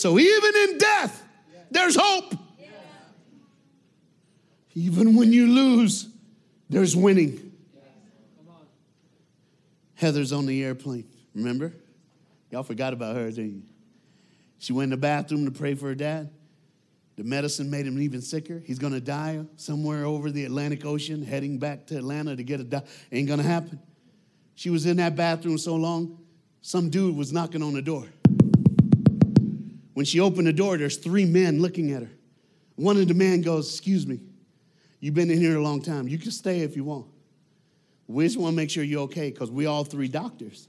So 0.00 0.18
even 0.18 0.52
in 0.70 0.78
death, 0.78 1.22
there's 1.70 1.94
hope. 1.94 2.34
Even 4.74 5.14
when 5.14 5.30
you 5.30 5.46
lose, 5.46 6.08
there's 6.70 6.96
winning. 6.96 7.52
Heather's 9.96 10.32
on 10.32 10.46
the 10.46 10.64
airplane, 10.64 11.06
remember? 11.34 11.74
Y'all 12.50 12.62
forgot 12.62 12.94
about 12.94 13.14
her, 13.14 13.26
didn't 13.30 13.56
you? 13.56 13.62
She 14.58 14.72
went 14.72 14.84
in 14.84 14.90
the 14.90 14.96
bathroom 14.96 15.44
to 15.44 15.50
pray 15.50 15.74
for 15.74 15.88
her 15.88 15.94
dad. 15.94 16.30
The 17.16 17.24
medicine 17.24 17.68
made 17.68 17.86
him 17.86 18.00
even 18.00 18.22
sicker. 18.22 18.62
He's 18.64 18.78
gonna 18.78 19.00
die 19.00 19.44
somewhere 19.56 20.06
over 20.06 20.30
the 20.30 20.46
Atlantic 20.46 20.86
Ocean, 20.86 21.22
heading 21.22 21.58
back 21.58 21.86
to 21.88 21.98
Atlanta 21.98 22.34
to 22.36 22.42
get 22.42 22.58
a 22.58 22.64
die. 22.64 22.84
Ain't 23.12 23.28
gonna 23.28 23.42
happen. 23.42 23.78
She 24.54 24.70
was 24.70 24.86
in 24.86 24.96
that 24.96 25.14
bathroom 25.14 25.58
so 25.58 25.74
long, 25.76 26.18
some 26.62 26.88
dude 26.88 27.14
was 27.14 27.34
knocking 27.34 27.62
on 27.62 27.74
the 27.74 27.82
door. 27.82 28.06
When 29.94 30.06
she 30.06 30.20
opened 30.20 30.46
the 30.46 30.52
door, 30.52 30.78
there's 30.78 30.96
three 30.96 31.24
men 31.24 31.60
looking 31.60 31.92
at 31.92 32.02
her. 32.02 32.10
One 32.76 32.96
of 32.96 33.08
the 33.08 33.14
men 33.14 33.42
goes, 33.42 33.70
Excuse 33.70 34.06
me, 34.06 34.20
you've 35.00 35.14
been 35.14 35.30
in 35.30 35.38
here 35.38 35.56
a 35.56 35.62
long 35.62 35.82
time. 35.82 36.08
You 36.08 36.18
can 36.18 36.30
stay 36.30 36.60
if 36.60 36.76
you 36.76 36.84
want. 36.84 37.06
We 38.06 38.24
just 38.24 38.38
want 38.38 38.54
to 38.54 38.56
make 38.56 38.70
sure 38.70 38.82
you're 38.82 39.02
okay 39.02 39.30
because 39.30 39.50
we 39.50 39.66
all 39.66 39.84
three 39.84 40.08
doctors. 40.08 40.68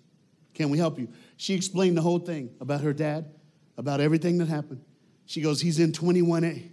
Can 0.53 0.69
we 0.69 0.77
help 0.77 0.99
you? 0.99 1.07
She 1.37 1.53
explained 1.53 1.97
the 1.97 2.01
whole 2.01 2.19
thing 2.19 2.51
about 2.59 2.81
her 2.81 2.93
dad, 2.93 3.33
about 3.77 3.99
everything 3.99 4.37
that 4.39 4.47
happened. 4.47 4.83
She 5.25 5.41
goes, 5.41 5.61
He's 5.61 5.79
in 5.79 5.91
21A. 5.91 6.69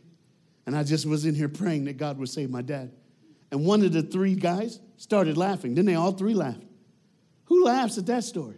And 0.66 0.76
I 0.76 0.82
just 0.82 1.06
was 1.06 1.24
in 1.24 1.34
here 1.34 1.48
praying 1.48 1.84
that 1.84 1.96
God 1.96 2.18
would 2.18 2.28
save 2.28 2.50
my 2.50 2.61
dad. 2.61 2.92
And 3.50 3.64
one 3.64 3.82
of 3.82 3.92
the 3.92 4.02
three 4.02 4.34
guys 4.34 4.80
started 4.98 5.38
laughing. 5.38 5.74
Then 5.74 5.87
they 5.87 5.94
all 5.94 6.12
three 6.12 6.34
laughed. 6.34 6.64
Who 7.44 7.64
laughs 7.64 7.96
at 7.96 8.06
that 8.06 8.24
story? 8.24 8.56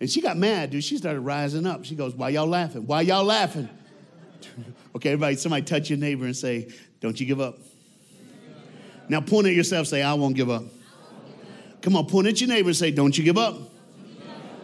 And 0.00 0.10
she 0.10 0.20
got 0.20 0.36
mad, 0.36 0.70
dude. 0.70 0.84
She 0.84 0.96
started 0.96 1.20
rising 1.20 1.66
up. 1.66 1.84
She 1.84 1.94
goes, 1.94 2.14
Why 2.14 2.30
y'all 2.30 2.46
laughing? 2.46 2.86
Why 2.86 3.02
y'all 3.02 3.24
laughing? 3.24 3.68
okay, 4.96 5.10
everybody, 5.10 5.36
somebody 5.36 5.62
touch 5.62 5.90
your 5.90 5.98
neighbor 5.98 6.24
and 6.24 6.36
say, 6.36 6.68
Don't 7.00 7.18
you 7.18 7.26
give 7.26 7.40
up. 7.40 7.58
Now 9.08 9.20
point 9.20 9.46
at 9.46 9.54
yourself, 9.54 9.86
say, 9.86 10.02
I 10.02 10.14
won't 10.14 10.34
give 10.34 10.50
up. 10.50 10.64
Come 11.82 11.96
on, 11.96 12.06
point 12.06 12.26
at 12.26 12.40
your 12.40 12.48
neighbor 12.48 12.68
and 12.68 12.76
say, 12.76 12.90
Don't 12.90 13.16
you 13.16 13.24
give 13.24 13.38
up. 13.38 13.56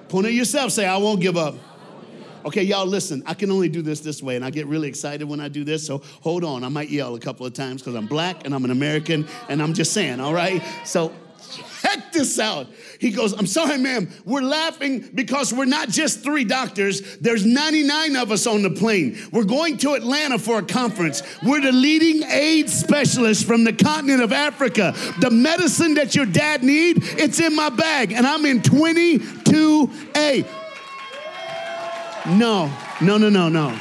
Point 0.09 0.27
at 0.27 0.33
yourself, 0.33 0.73
say, 0.73 0.87
I 0.87 0.97
won't 0.97 1.21
give 1.21 1.37
up. 1.37 1.55
Okay, 2.45 2.63
y'all, 2.63 2.87
listen, 2.87 3.23
I 3.27 3.35
can 3.35 3.51
only 3.51 3.69
do 3.69 3.83
this 3.83 4.01
this 4.01 4.23
way, 4.23 4.35
and 4.35 4.45
I 4.45 4.51
get 4.51 4.67
really 4.67 4.89
excited 4.89 5.29
when 5.29 5.41
I 5.41 5.49
do 5.49 5.63
this, 5.63 5.87
so 5.87 5.99
hold 6.23 6.43
on. 6.43 6.65
I 6.65 6.69
might 6.69 6.89
yell 6.89 7.15
a 7.15 7.21
couple 7.21 7.45
of 7.45 7.53
times 7.53 7.83
because 7.83 7.95
I'm 7.95 8.07
black 8.07 8.47
and 8.47 8.55
I'm 8.55 8.65
an 8.65 8.71
American, 8.71 9.29
and 9.51 9.63
I'm 9.63 9.75
just 9.75 9.93
saying, 9.93 10.21
all 10.21 10.33
right? 10.33 10.63
So 10.85 11.13
check 11.83 12.13
this 12.13 12.39
out. 12.39 12.69
He 12.99 13.11
goes, 13.11 13.33
I'm 13.33 13.47
sorry, 13.47 13.79
ma'am. 13.79 14.09
We're 14.25 14.43
laughing 14.43 15.11
because 15.15 15.53
we're 15.53 15.65
not 15.65 15.89
just 15.89 16.23
three 16.23 16.45
doctors. 16.45 17.17
There's 17.19 17.45
99 17.45 18.17
of 18.17 18.31
us 18.31 18.47
on 18.47 18.63
the 18.63 18.71
plane. 18.71 19.19
We're 19.33 19.45
going 19.45 19.79
to 19.79 19.95
Atlanta 19.95 20.39
for 20.39 20.59
a 20.59 20.63
conference. 20.63 21.23
We're 21.43 21.61
the 21.61 21.73
leading 21.73 22.23
AIDS 22.29 22.73
specialists 22.73 23.43
from 23.43 23.65
the 23.65 23.73
continent 23.73 24.23
of 24.23 24.33
Africa. 24.33 24.95
The 25.21 25.31
medicine 25.31 25.95
that 25.95 26.15
your 26.15 26.27
dad 26.27 26.63
need, 26.63 26.99
it's 27.01 27.41
in 27.41 27.57
my 27.57 27.71
bag, 27.71 28.13
and 28.13 28.27
I'm 28.27 28.45
in 28.45 28.61
22A. 28.61 30.47
No, 32.27 32.71
no, 33.01 33.19
no, 33.19 33.29
no, 33.29 33.49
no. 33.49 33.79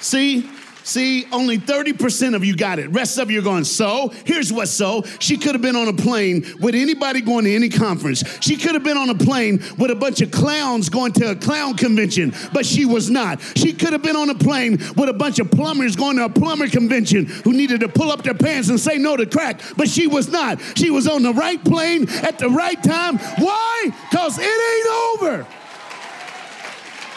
See, 0.00 0.48
See, 0.84 1.26
only 1.32 1.58
30% 1.58 2.34
of 2.34 2.44
you 2.44 2.56
got 2.56 2.78
it. 2.78 2.88
Rest 2.90 3.18
of 3.18 3.30
you 3.30 3.38
are 3.38 3.42
going, 3.42 3.64
so? 3.64 4.12
Here's 4.24 4.52
what 4.52 4.68
so. 4.68 5.02
She 5.20 5.36
could 5.36 5.54
have 5.54 5.62
been 5.62 5.76
on 5.76 5.88
a 5.88 5.92
plane 5.92 6.44
with 6.60 6.74
anybody 6.74 7.20
going 7.20 7.44
to 7.44 7.54
any 7.54 7.68
conference. 7.68 8.24
She 8.40 8.56
could 8.56 8.74
have 8.74 8.82
been 8.82 8.96
on 8.96 9.10
a 9.10 9.14
plane 9.14 9.62
with 9.78 9.90
a 9.90 9.94
bunch 9.94 10.20
of 10.20 10.30
clowns 10.30 10.88
going 10.88 11.12
to 11.14 11.30
a 11.30 11.36
clown 11.36 11.76
convention, 11.76 12.34
but 12.52 12.66
she 12.66 12.84
was 12.84 13.10
not. 13.10 13.40
She 13.56 13.72
could 13.72 13.92
have 13.92 14.02
been 14.02 14.16
on 14.16 14.30
a 14.30 14.34
plane 14.34 14.78
with 14.96 15.08
a 15.08 15.12
bunch 15.12 15.38
of 15.38 15.50
plumbers 15.50 15.96
going 15.96 16.16
to 16.16 16.24
a 16.24 16.28
plumber 16.28 16.68
convention 16.68 17.26
who 17.26 17.52
needed 17.52 17.80
to 17.80 17.88
pull 17.88 18.10
up 18.10 18.22
their 18.22 18.34
pants 18.34 18.68
and 18.68 18.78
say 18.80 18.98
no 18.98 19.16
to 19.16 19.26
crack, 19.26 19.60
but 19.76 19.88
she 19.88 20.06
was 20.06 20.28
not. 20.28 20.60
She 20.76 20.90
was 20.90 21.06
on 21.06 21.22
the 21.22 21.32
right 21.32 21.62
plane 21.64 22.08
at 22.08 22.38
the 22.38 22.48
right 22.48 22.82
time. 22.82 23.18
Why? 23.18 23.92
Because 24.10 24.38
it 24.38 24.42
ain't 24.42 25.22
over. 25.22 25.46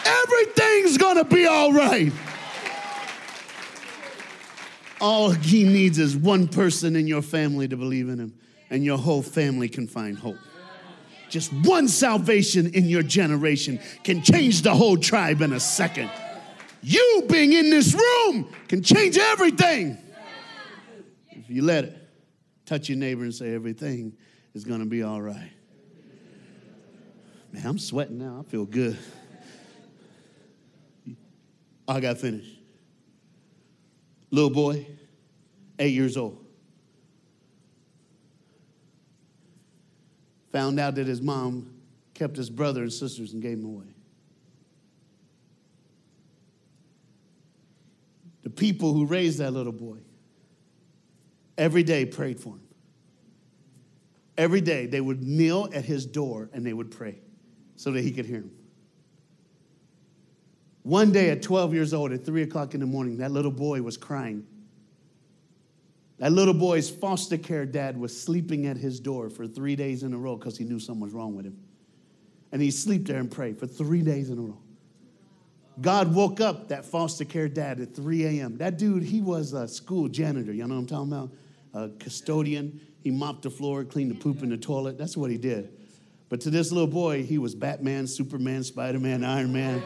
Everything's 0.04 0.98
gonna 0.98 1.24
be 1.24 1.46
all 1.46 1.72
right. 1.72 2.12
All 5.00 5.30
he 5.30 5.64
needs 5.64 5.98
is 5.98 6.16
one 6.16 6.48
person 6.48 6.96
in 6.96 7.06
your 7.06 7.22
family 7.22 7.68
to 7.68 7.76
believe 7.76 8.08
in 8.08 8.18
him, 8.18 8.34
and 8.70 8.84
your 8.84 8.98
whole 8.98 9.22
family 9.22 9.68
can 9.68 9.86
find 9.86 10.18
hope. 10.18 10.38
Just 11.28 11.52
one 11.52 11.88
salvation 11.88 12.72
in 12.72 12.86
your 12.86 13.02
generation 13.02 13.80
can 14.04 14.22
change 14.22 14.62
the 14.62 14.74
whole 14.74 14.96
tribe 14.96 15.42
in 15.42 15.52
a 15.52 15.60
second. 15.60 16.10
You 16.82 17.24
being 17.28 17.52
in 17.52 17.68
this 17.68 17.94
room 17.94 18.48
can 18.68 18.82
change 18.82 19.18
everything. 19.18 19.98
If 21.30 21.50
you 21.50 21.62
let 21.62 21.84
it, 21.84 22.08
touch 22.64 22.88
your 22.88 22.96
neighbor 22.96 23.24
and 23.24 23.34
say, 23.34 23.54
Everything 23.54 24.16
is 24.54 24.64
going 24.64 24.80
to 24.80 24.86
be 24.86 25.02
all 25.02 25.20
right. 25.20 25.50
Man, 27.52 27.66
I'm 27.66 27.78
sweating 27.78 28.18
now. 28.18 28.44
I 28.46 28.50
feel 28.50 28.64
good. 28.64 28.96
I 31.88 32.00
got 32.00 32.18
finished 32.18 32.55
little 34.30 34.50
boy, 34.50 34.86
eight 35.78 35.94
years 35.94 36.16
old. 36.16 36.46
found 40.56 40.80
out 40.80 40.94
that 40.94 41.06
his 41.06 41.20
mom 41.20 41.70
kept 42.14 42.34
his 42.34 42.48
brother 42.48 42.80
and 42.80 42.90
sisters 42.90 43.34
and 43.34 43.42
gave 43.42 43.58
him 43.58 43.66
away. 43.66 43.94
The 48.42 48.48
people 48.48 48.94
who 48.94 49.04
raised 49.04 49.36
that 49.38 49.50
little 49.50 49.70
boy 49.70 49.98
every 51.58 51.82
day 51.82 52.06
prayed 52.06 52.40
for 52.40 52.54
him. 52.54 52.62
Every 54.38 54.62
day 54.62 54.86
they 54.86 55.02
would 55.02 55.22
kneel 55.22 55.68
at 55.74 55.84
his 55.84 56.06
door 56.06 56.48
and 56.54 56.64
they 56.64 56.72
would 56.72 56.90
pray 56.90 57.18
so 57.74 57.90
that 57.90 58.00
he 58.00 58.10
could 58.10 58.24
hear 58.24 58.36
him. 58.36 58.55
One 60.86 61.10
day 61.10 61.30
at 61.30 61.42
12 61.42 61.74
years 61.74 61.92
old, 61.92 62.12
at 62.12 62.24
3 62.24 62.42
o'clock 62.42 62.72
in 62.74 62.78
the 62.78 62.86
morning, 62.86 63.16
that 63.16 63.32
little 63.32 63.50
boy 63.50 63.82
was 63.82 63.96
crying. 63.96 64.46
That 66.18 66.30
little 66.30 66.54
boy's 66.54 66.88
foster 66.88 67.36
care 67.36 67.66
dad 67.66 67.98
was 67.98 68.16
sleeping 68.16 68.66
at 68.66 68.76
his 68.76 69.00
door 69.00 69.28
for 69.28 69.48
three 69.48 69.74
days 69.74 70.04
in 70.04 70.12
a 70.12 70.16
row 70.16 70.36
because 70.36 70.56
he 70.56 70.62
knew 70.62 70.78
something 70.78 71.00
was 71.00 71.12
wrong 71.12 71.34
with 71.34 71.44
him. 71.44 71.58
And 72.52 72.62
he'd 72.62 72.70
sleep 72.70 73.04
there 73.08 73.18
and 73.18 73.28
pray 73.28 73.52
for 73.52 73.66
three 73.66 74.00
days 74.00 74.30
in 74.30 74.38
a 74.38 74.42
row. 74.42 74.58
God 75.80 76.14
woke 76.14 76.40
up 76.40 76.68
that 76.68 76.84
foster 76.84 77.24
care 77.24 77.48
dad 77.48 77.80
at 77.80 77.92
3 77.92 78.24
a.m. 78.24 78.56
That 78.58 78.78
dude, 78.78 79.02
he 79.02 79.20
was 79.20 79.54
a 79.54 79.66
school 79.66 80.06
janitor. 80.06 80.52
You 80.52 80.68
know 80.68 80.76
what 80.76 80.82
I'm 80.82 80.86
talking 80.86 81.12
about? 81.12 81.30
A 81.74 81.98
custodian. 81.98 82.80
He 83.00 83.10
mopped 83.10 83.42
the 83.42 83.50
floor, 83.50 83.82
cleaned 83.82 84.12
the 84.12 84.14
poop 84.14 84.44
in 84.44 84.50
the 84.50 84.56
toilet. 84.56 84.98
That's 84.98 85.16
what 85.16 85.32
he 85.32 85.36
did. 85.36 85.68
But 86.28 86.42
to 86.42 86.50
this 86.50 86.70
little 86.70 86.86
boy, 86.86 87.24
he 87.24 87.38
was 87.38 87.56
Batman, 87.56 88.06
Superman, 88.06 88.62
Spider 88.62 89.00
Man, 89.00 89.24
Iron 89.24 89.52
Man 89.52 89.82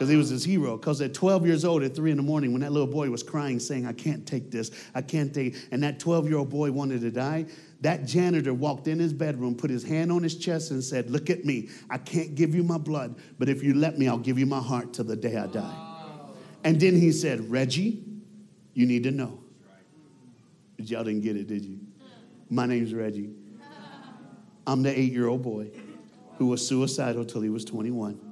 because 0.00 0.08
he 0.08 0.16
was 0.16 0.30
his 0.30 0.42
hero. 0.42 0.78
Because 0.78 1.02
at 1.02 1.12
12 1.12 1.44
years 1.44 1.62
old, 1.62 1.82
at 1.82 1.94
3 1.94 2.12
in 2.12 2.16
the 2.16 2.22
morning, 2.22 2.52
when 2.52 2.62
that 2.62 2.72
little 2.72 2.86
boy 2.86 3.10
was 3.10 3.22
crying, 3.22 3.60
saying, 3.60 3.84
I 3.84 3.92
can't 3.92 4.26
take 4.26 4.50
this, 4.50 4.70
I 4.94 5.02
can't 5.02 5.34
take, 5.34 5.56
and 5.72 5.82
that 5.82 6.00
12 6.00 6.26
year 6.26 6.38
old 6.38 6.48
boy 6.48 6.72
wanted 6.72 7.02
to 7.02 7.10
die, 7.10 7.44
that 7.82 8.06
janitor 8.06 8.54
walked 8.54 8.88
in 8.88 8.98
his 8.98 9.12
bedroom, 9.12 9.54
put 9.54 9.68
his 9.68 9.84
hand 9.84 10.10
on 10.10 10.22
his 10.22 10.38
chest, 10.38 10.70
and 10.70 10.82
said, 10.82 11.10
Look 11.10 11.28
at 11.28 11.44
me. 11.44 11.68
I 11.90 11.98
can't 11.98 12.34
give 12.34 12.54
you 12.54 12.62
my 12.62 12.78
blood, 12.78 13.16
but 13.38 13.50
if 13.50 13.62
you 13.62 13.74
let 13.74 13.98
me, 13.98 14.08
I'll 14.08 14.16
give 14.16 14.38
you 14.38 14.46
my 14.46 14.60
heart 14.60 14.94
till 14.94 15.04
the 15.04 15.16
day 15.16 15.36
I 15.36 15.46
die. 15.48 15.76
And 16.64 16.80
then 16.80 16.96
he 16.96 17.12
said, 17.12 17.50
Reggie, 17.50 18.02
you 18.72 18.86
need 18.86 19.02
to 19.02 19.10
know. 19.10 19.38
Y'all 20.78 21.04
didn't 21.04 21.20
get 21.20 21.36
it, 21.36 21.46
did 21.46 21.62
you? 21.62 21.78
My 22.48 22.64
name's 22.64 22.94
Reggie. 22.94 23.34
I'm 24.66 24.82
the 24.82 24.98
eight 24.98 25.12
year 25.12 25.28
old 25.28 25.42
boy 25.42 25.70
who 26.38 26.46
was 26.46 26.66
suicidal 26.66 27.26
till 27.26 27.42
he 27.42 27.50
was 27.50 27.66
21. 27.66 28.29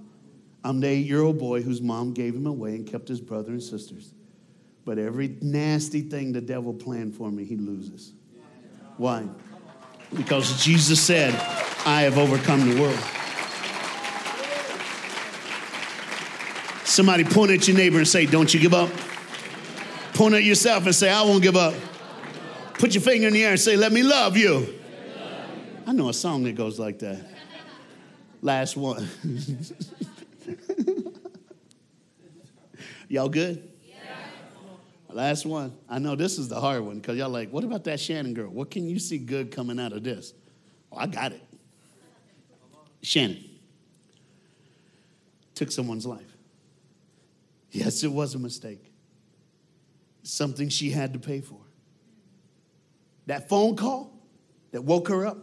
I'm 0.68 0.80
the 0.80 0.88
eight 0.88 1.06
year 1.06 1.22
old 1.22 1.38
boy 1.38 1.62
whose 1.62 1.80
mom 1.80 2.12
gave 2.12 2.34
him 2.34 2.46
away 2.46 2.74
and 2.74 2.86
kept 2.86 3.08
his 3.08 3.22
brother 3.22 3.52
and 3.52 3.62
sisters. 3.62 4.12
But 4.84 4.98
every 4.98 5.34
nasty 5.40 6.02
thing 6.02 6.32
the 6.32 6.42
devil 6.42 6.74
planned 6.74 7.14
for 7.14 7.30
me, 7.30 7.46
he 7.46 7.56
loses. 7.56 8.12
Why? 8.98 9.26
Because 10.14 10.62
Jesus 10.62 11.00
said, 11.00 11.32
I 11.86 12.02
have 12.02 12.18
overcome 12.18 12.68
the 12.68 12.78
world. 12.82 12.98
Somebody 16.84 17.24
point 17.24 17.50
at 17.50 17.66
your 17.66 17.74
neighbor 17.74 17.96
and 17.96 18.06
say, 18.06 18.26
Don't 18.26 18.52
you 18.52 18.60
give 18.60 18.74
up. 18.74 18.90
Point 20.12 20.34
at 20.34 20.44
yourself 20.44 20.84
and 20.84 20.94
say, 20.94 21.08
I 21.08 21.22
won't 21.22 21.42
give 21.42 21.56
up. 21.56 21.72
Put 22.74 22.92
your 22.92 23.00
finger 23.00 23.28
in 23.28 23.32
the 23.32 23.42
air 23.42 23.52
and 23.52 23.60
say, 23.60 23.76
Let 23.76 23.92
me 23.92 24.02
love 24.02 24.36
you. 24.36 24.74
I 25.86 25.94
know 25.94 26.10
a 26.10 26.14
song 26.14 26.42
that 26.42 26.56
goes 26.56 26.78
like 26.78 26.98
that. 26.98 27.24
Last 28.42 28.76
one. 28.76 29.08
Y'all 33.08 33.28
good? 33.28 33.68
Yeah. 33.84 33.94
Last 35.10 35.46
one. 35.46 35.76
I 35.88 35.98
know 35.98 36.14
this 36.14 36.38
is 36.38 36.48
the 36.48 36.60
hard 36.60 36.82
one 36.82 36.98
because 36.98 37.16
y'all 37.16 37.30
like, 37.30 37.50
what 37.50 37.64
about 37.64 37.84
that 37.84 37.98
Shannon 37.98 38.34
girl? 38.34 38.50
What 38.50 38.70
can 38.70 38.86
you 38.86 38.98
see 38.98 39.18
good 39.18 39.50
coming 39.50 39.80
out 39.80 39.92
of 39.92 40.04
this? 40.04 40.34
Oh, 40.92 40.98
I 40.98 41.06
got 41.06 41.32
it. 41.32 41.42
Shannon 43.02 43.42
took 45.54 45.72
someone's 45.72 46.06
life. 46.06 46.36
Yes, 47.70 48.02
it 48.04 48.12
was 48.12 48.34
a 48.34 48.38
mistake. 48.38 48.92
Something 50.22 50.68
she 50.68 50.90
had 50.90 51.14
to 51.14 51.18
pay 51.18 51.40
for. 51.40 51.60
That 53.26 53.48
phone 53.48 53.76
call 53.76 54.12
that 54.72 54.82
woke 54.82 55.08
her 55.08 55.26
up 55.26 55.38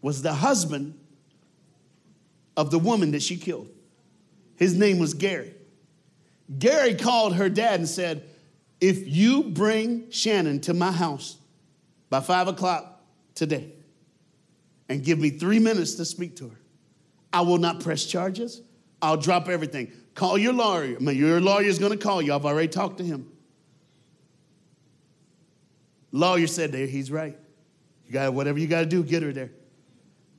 was 0.00 0.22
the 0.22 0.32
husband 0.32 0.98
of 2.56 2.70
the 2.70 2.78
woman 2.78 3.10
that 3.12 3.22
she 3.22 3.36
killed. 3.36 3.68
His 4.56 4.76
name 4.76 4.98
was 4.98 5.14
Gary. 5.14 5.54
Gary 6.58 6.94
called 6.94 7.36
her 7.36 7.48
dad 7.48 7.80
and 7.80 7.88
said, 7.88 8.28
If 8.80 9.06
you 9.06 9.44
bring 9.44 10.10
Shannon 10.10 10.60
to 10.62 10.74
my 10.74 10.92
house 10.92 11.38
by 12.10 12.20
five 12.20 12.48
o'clock 12.48 13.02
today 13.34 13.72
and 14.88 15.02
give 15.02 15.18
me 15.18 15.30
three 15.30 15.58
minutes 15.58 15.94
to 15.94 16.04
speak 16.04 16.36
to 16.36 16.48
her, 16.48 16.60
I 17.32 17.40
will 17.40 17.58
not 17.58 17.80
press 17.80 18.04
charges. 18.04 18.62
I'll 19.02 19.16
drop 19.16 19.48
everything. 19.48 19.92
Call 20.14 20.38
your 20.38 20.52
lawyer. 20.52 20.96
I 20.96 20.98
mean, 21.00 21.16
your 21.16 21.40
lawyer 21.40 21.64
is 21.64 21.78
going 21.78 21.92
to 21.92 21.98
call 21.98 22.22
you. 22.22 22.32
I've 22.32 22.46
already 22.46 22.68
talked 22.68 22.98
to 22.98 23.04
him. 23.04 23.30
Lawyer 26.12 26.46
said 26.46 26.70
there, 26.70 26.86
he's 26.86 27.10
right. 27.10 27.36
You 28.06 28.12
got 28.12 28.32
whatever 28.32 28.58
you 28.58 28.68
got 28.68 28.80
to 28.80 28.86
do, 28.86 29.02
get 29.02 29.24
her 29.24 29.32
there. 29.32 29.50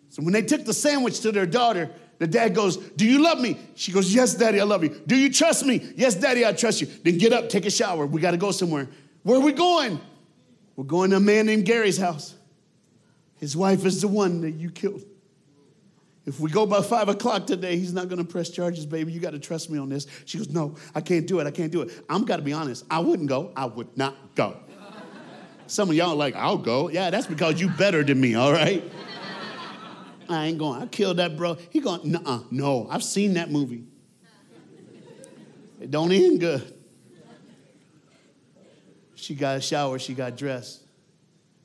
So 0.08 0.24
when 0.24 0.32
they 0.32 0.42
took 0.42 0.64
the 0.64 0.74
sandwich 0.74 1.20
to 1.22 1.34
their 1.34 1.46
daughter, 1.46 1.92
the 2.18 2.28
dad 2.28 2.56
goes, 2.56 2.78
Do 2.78 3.06
you 3.06 3.22
love 3.22 3.40
me? 3.40 3.58
She 3.76 3.92
goes, 3.92 4.14
Yes, 4.14 4.36
daddy, 4.36 4.60
I 4.60 4.64
love 4.64 4.84
you. 4.84 4.90
Do 5.06 5.16
you 5.16 5.32
trust 5.32 5.66
me? 5.66 5.94
Yes, 5.96 6.16
daddy, 6.16 6.46
I 6.46 6.54
trust 6.54 6.82
you. 6.82 6.88
Then 7.04 7.18
get 7.18 7.34
up, 7.34 7.50
take 7.50 7.66
a 7.66 7.72
shower. 7.72 8.06
We 8.06 8.22
got 8.22 8.32
to 8.32 8.38
go 8.38 8.52
somewhere. 8.52 8.88
Where 9.24 9.38
are 9.38 9.44
we 9.44 9.54
going? 9.54 10.00
We're 10.76 10.86
going 10.86 11.12
to 11.12 11.18
a 11.18 11.22
man 11.22 11.46
named 11.46 11.66
Gary's 11.66 11.98
house. 11.98 12.36
His 13.38 13.56
wife 13.56 13.86
is 13.86 14.02
the 14.02 14.08
one 14.08 14.42
that 14.42 14.52
you 14.52 14.70
killed. 14.70 15.04
If 16.26 16.40
we 16.40 16.50
go 16.50 16.66
by 16.66 16.82
five 16.82 17.08
o'clock 17.08 17.46
today, 17.46 17.78
he's 17.78 17.94
not 17.94 18.10
going 18.10 18.18
to 18.18 18.28
press 18.28 18.50
charges, 18.50 18.86
baby. 18.86 19.12
You 19.12 19.20
got 19.20 19.32
to 19.32 19.40
trust 19.40 19.70
me 19.70 19.78
on 19.78 19.90
this. 19.90 20.08
She 20.26 20.38
goes, 20.38 20.50
No, 20.50 20.76
I 20.94 21.02
can't 21.02 21.28
do 21.28 21.40
it. 21.40 21.48
I 21.48 21.52
can't 21.52 21.72
do 21.72 21.82
it. 21.82 21.92
I'm 22.10 22.26
got 22.26 22.38
to 22.38 22.42
be 22.42 22.54
honest. 22.54 22.86
I 22.90 23.00
wouldn't 23.00 23.30
go. 23.30 23.52
I 23.56 23.66
would 23.66 23.96
not 23.98 24.36
go. 24.36 24.58
Some 25.68 25.90
of 25.90 25.96
y'all 25.96 26.16
like, 26.16 26.36
I'll 26.36 26.58
go. 26.58 26.90
Yeah, 26.90 27.10
that's 27.10 27.28
because 27.28 27.60
you 27.60 27.70
better 27.70 28.04
than 28.04 28.22
me, 28.22 28.36
all 28.36 28.52
right? 28.52 28.84
I 30.30 30.46
ain't 30.46 30.58
going. 30.58 30.82
I 30.82 30.88
killed 30.88 31.18
that 31.18 31.38
bro. 31.38 31.58
He 31.70 31.80
going, 31.80 32.12
Nuh-uh. 32.12 32.42
no. 32.52 32.88
I've 32.90 33.04
seen 33.04 33.34
that 33.36 33.52
movie. 33.52 33.86
It 35.80 35.92
don't 35.92 36.12
end 36.12 36.40
good. 36.40 36.74
She 39.16 39.36
got 39.36 39.58
a 39.58 39.62
shower. 39.62 40.00
She 40.00 40.14
got 40.14 40.38
dressed. 40.38 40.84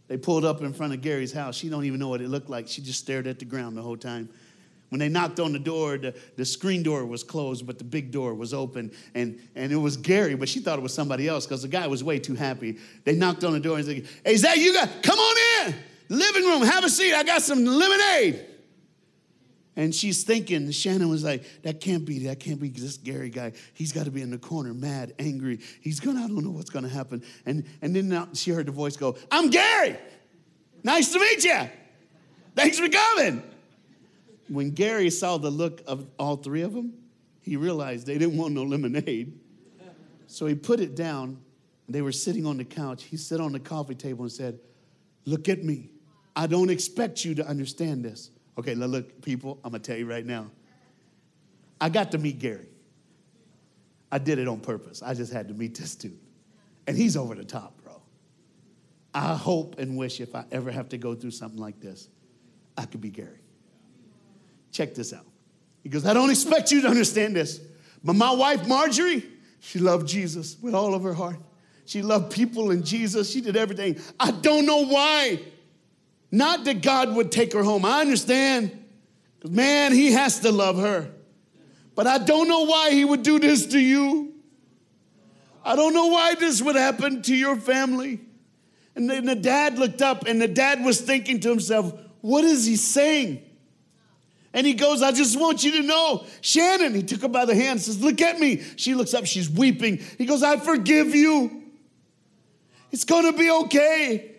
They 0.09 0.17
pulled 0.17 0.45
up 0.45 0.61
in 0.61 0.73
front 0.73 0.93
of 0.93 1.03
Gary's 1.03 1.33
house. 1.33 1.57
She 1.57 1.69
don't 1.69 1.85
even 1.85 2.01
know 2.01 2.09
what 2.09 2.21
it 2.21 2.29
looked 2.29 2.51
like. 2.51 2.69
She 2.69 2.83
just 2.83 2.99
stared 2.99 3.27
at 3.27 3.39
the 3.39 3.45
ground 3.45 3.77
the 3.77 3.83
whole 3.83 3.97
time. 3.97 4.29
When 4.89 4.99
they 4.99 5.09
knocked 5.09 5.39
on 5.39 5.53
the 5.53 5.59
door, 5.59 5.99
the, 5.99 6.15
the 6.37 6.45
screen 6.45 6.83
door 6.83 7.07
was 7.07 7.23
closed, 7.23 7.65
but 7.65 7.79
the 7.79 7.85
big 7.85 8.11
door 8.11 8.35
was 8.35 8.53
open. 8.53 8.91
And, 9.15 9.39
and 9.55 9.71
it 9.71 9.77
was 9.77 9.97
Gary, 9.97 10.35
but 10.35 10.49
she 10.49 10.59
thought 10.59 10.81
it 10.81 10.83
was 10.83 10.93
somebody 10.93 11.29
else 11.29 11.47
because 11.47 11.63
the 11.63 11.69
guy 11.69 11.87
was 11.87 12.03
way 12.03 12.19
too 12.19 12.35
happy. 12.35 12.79
They 13.05 13.15
knocked 13.15 13.45
on 13.45 13.53
the 13.53 13.61
door 13.61 13.77
and 13.77 13.87
said, 13.87 14.05
Hey, 14.25 14.33
is 14.33 14.43
that 14.43 14.59
you 14.59 14.75
guys? 14.75 14.89
Come 15.03 15.19
on 15.19 15.69
in. 15.69 15.75
Living 16.09 16.43
room, 16.43 16.63
have 16.63 16.83
a 16.83 16.91
seat. 16.91 17.15
I 17.15 17.23
got 17.23 17.41
some 17.41 17.65
lemonade. 17.65 18.45
And 19.77 19.95
she's 19.95 20.25
thinking, 20.25 20.71
Shannon 20.73 21.09
was 21.09 21.23
like, 21.23 21.45
that 21.63 21.81
can't 21.81 22.05
be, 22.05 22.27
that 22.27 22.41
can't 22.41 22.61
be 22.61 22.69
this 22.69 22.97
Gary 22.97 23.31
guy. 23.31 23.53
He's 23.73 23.93
got 23.93 24.05
to 24.05 24.11
be 24.11 24.21
in 24.21 24.31
the 24.31 24.39
corner, 24.39 24.75
mad, 24.75 25.15
angry. 25.19 25.61
He's 25.81 26.01
gonna, 26.01 26.25
I 26.25 26.27
don't 26.27 26.45
know 26.45 26.51
what's 26.51 26.71
gonna 26.71 26.89
happen. 26.89 27.23
And, 27.47 27.65
and 27.81 27.95
then 27.95 28.09
now 28.09 28.29
she 28.35 28.51
heard 28.51 28.67
the 28.67 28.73
voice 28.73 28.97
go, 28.97 29.17
I'm 29.31 29.49
Gary. 29.49 29.97
Nice 30.83 31.13
to 31.13 31.21
meet 31.21 31.45
you. 31.45 31.69
Thanks 32.57 32.79
for 32.79 32.89
coming. 32.89 33.43
When 34.49 34.71
Gary 34.71 35.11
saw 35.11 35.39
the 35.39 35.51
look 35.51 35.83
of 35.87 36.07
all 36.19 36.37
three 36.37 36.63
of 36.63 36.73
them, 36.73 36.95
he 37.41 37.57
realized 37.57 38.07
they 38.07 38.19
didn't 38.19 38.37
want 38.37 38.55
no 38.55 38.65
lemonade. 38.65 39.39
So 40.27 40.47
he 40.47 40.55
put 40.55 40.81
it 40.81 40.95
down. 40.95 41.41
They 41.89 42.03
were 42.03 42.13
sitting 42.13 42.47
on 42.47 42.57
the 42.57 42.65
couch. 42.65 43.05
He 43.05 43.17
sat 43.17 43.41
on 43.41 43.53
the 43.53 43.61
coffee 43.61 43.95
table 43.95 44.23
and 44.23 44.33
said, 44.33 44.59
Look 45.25 45.49
at 45.49 45.63
me. 45.63 45.91
I 46.35 46.47
don't 46.47 46.71
expect 46.71 47.25
you 47.25 47.35
to 47.35 47.47
understand 47.47 48.05
this. 48.05 48.31
Okay, 48.59 48.75
look, 48.75 49.23
people, 49.23 49.59
I'm 49.65 49.73
gonna 49.73 49.83
tell 49.83 49.97
you 49.97 50.07
right 50.07 50.25
now. 50.25 50.51
I 51.81 51.89
got 51.89 52.13
to 52.13 52.19
meet 52.19 52.39
Gary. 52.39 52.67
I 54.13 54.19
did 54.19 54.39
it 54.39 54.49
on 54.49 54.61
purpose. 54.61 55.03
I 55.03 55.15
just 55.15 55.33
had 55.33 55.49
to 55.49 55.55
meet 55.55 55.77
this 55.77 55.95
dude. 55.95 56.19
And 56.87 56.97
he's 56.97 57.17
over 57.17 57.35
the 57.35 57.45
top, 57.45 57.81
bro. 57.83 58.03
I 59.15 59.35
hope 59.35 59.79
and 59.79 59.97
wish 59.97 60.21
if 60.21 60.35
I 60.35 60.45
ever 60.51 60.71
have 60.71 60.89
to 60.91 60.99
go 60.99 61.15
through 61.15 61.31
something 61.31 61.61
like 61.61 61.81
this, 61.81 62.09
I 62.77 62.87
could 62.87 63.01
be 63.01 63.11
Gary. 63.11 63.41
Check 64.73 64.95
this 64.95 65.13
out. 65.13 65.27
He 65.83 65.89
goes, 65.89 66.05
I 66.05 66.13
don't 66.13 66.31
expect 66.31 66.71
you 66.73 66.83
to 66.83 66.89
understand 66.89 67.35
this, 67.35 67.61
but 68.05 68.15
my 68.15 68.33
wife, 68.33 68.67
Marjorie, 68.69 69.25
she 69.61 69.79
loved 69.79 70.07
Jesus 70.07 70.57
with 70.61 70.75
all 70.75 70.95
of 70.95 71.03
her 71.03 71.15
heart. 71.15 71.39
She 71.87 72.03
loved 72.03 72.33
people 72.33 72.71
and 72.71 72.85
Jesus. 72.85 73.31
She 73.31 73.41
did 73.41 73.57
everything. 73.57 73.99
I 74.19 74.31
don't 74.31 74.65
know 74.65 74.87
why. 74.87 75.41
Not 76.33 76.65
that 76.65 76.83
God 76.83 77.15
would 77.15 77.33
take 77.33 77.53
her 77.53 77.63
home. 77.63 77.85
I 77.85 78.01
understand. 78.01 78.77
Man, 79.49 79.93
He 79.93 80.13
has 80.13 80.41
to 80.41 80.53
love 80.53 80.79
her. 80.79 81.11
But 81.95 82.07
I 82.07 82.19
don't 82.19 82.49
know 82.49 82.67
why 82.67 82.91
He 82.91 83.05
would 83.05 83.23
do 83.23 83.39
this 83.39 83.67
to 83.69 83.79
you. 83.79 84.35
I 85.65 85.77
don't 85.77 85.93
know 85.93 86.07
why 86.07 86.35
this 86.35 86.63
would 86.63 86.77
happen 86.77 87.23
to 87.23 87.35
your 87.35 87.57
family. 87.57 88.21
And 88.95 89.09
then 89.09 89.27
the 89.27 89.35
dad 89.35 89.79
looked 89.79 90.03
up, 90.03 90.27
and 90.27 90.41
the 90.41 90.49
dad 90.49 90.85
was 90.85 91.01
thinking 91.01 91.41
to 91.41 91.49
himself, 91.49 91.93
What 92.21 92.45
is 92.45 92.65
he 92.65 92.77
saying? 92.77 93.43
And 94.53 94.67
he 94.67 94.75
goes, 94.75 95.01
I 95.01 95.13
just 95.13 95.39
want 95.39 95.63
you 95.63 95.73
to 95.81 95.83
know, 95.83 96.27
Shannon. 96.41 96.95
He 96.95 97.05
took 97.05 97.23
her 97.23 97.29
by 97.29 97.45
the 97.45 97.55
hand 97.55 97.81
says, 97.81 98.03
Look 98.03 98.21
at 98.21 98.41
me. 98.41 98.63
She 98.77 98.95
looks 98.95 99.15
up, 99.15 99.27
she's 99.27 99.49
weeping. 99.49 100.01
He 100.19 100.27
goes, 100.27 100.43
I 100.43 100.57
forgive 100.57 101.15
you. 101.15 101.65
It's 102.91 103.05
gonna 103.05 103.33
be 103.33 103.51
okay. 103.51 104.30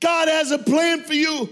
God 0.00 0.28
has 0.28 0.50
a 0.50 0.58
plan 0.58 1.02
for 1.02 1.14
you. 1.14 1.48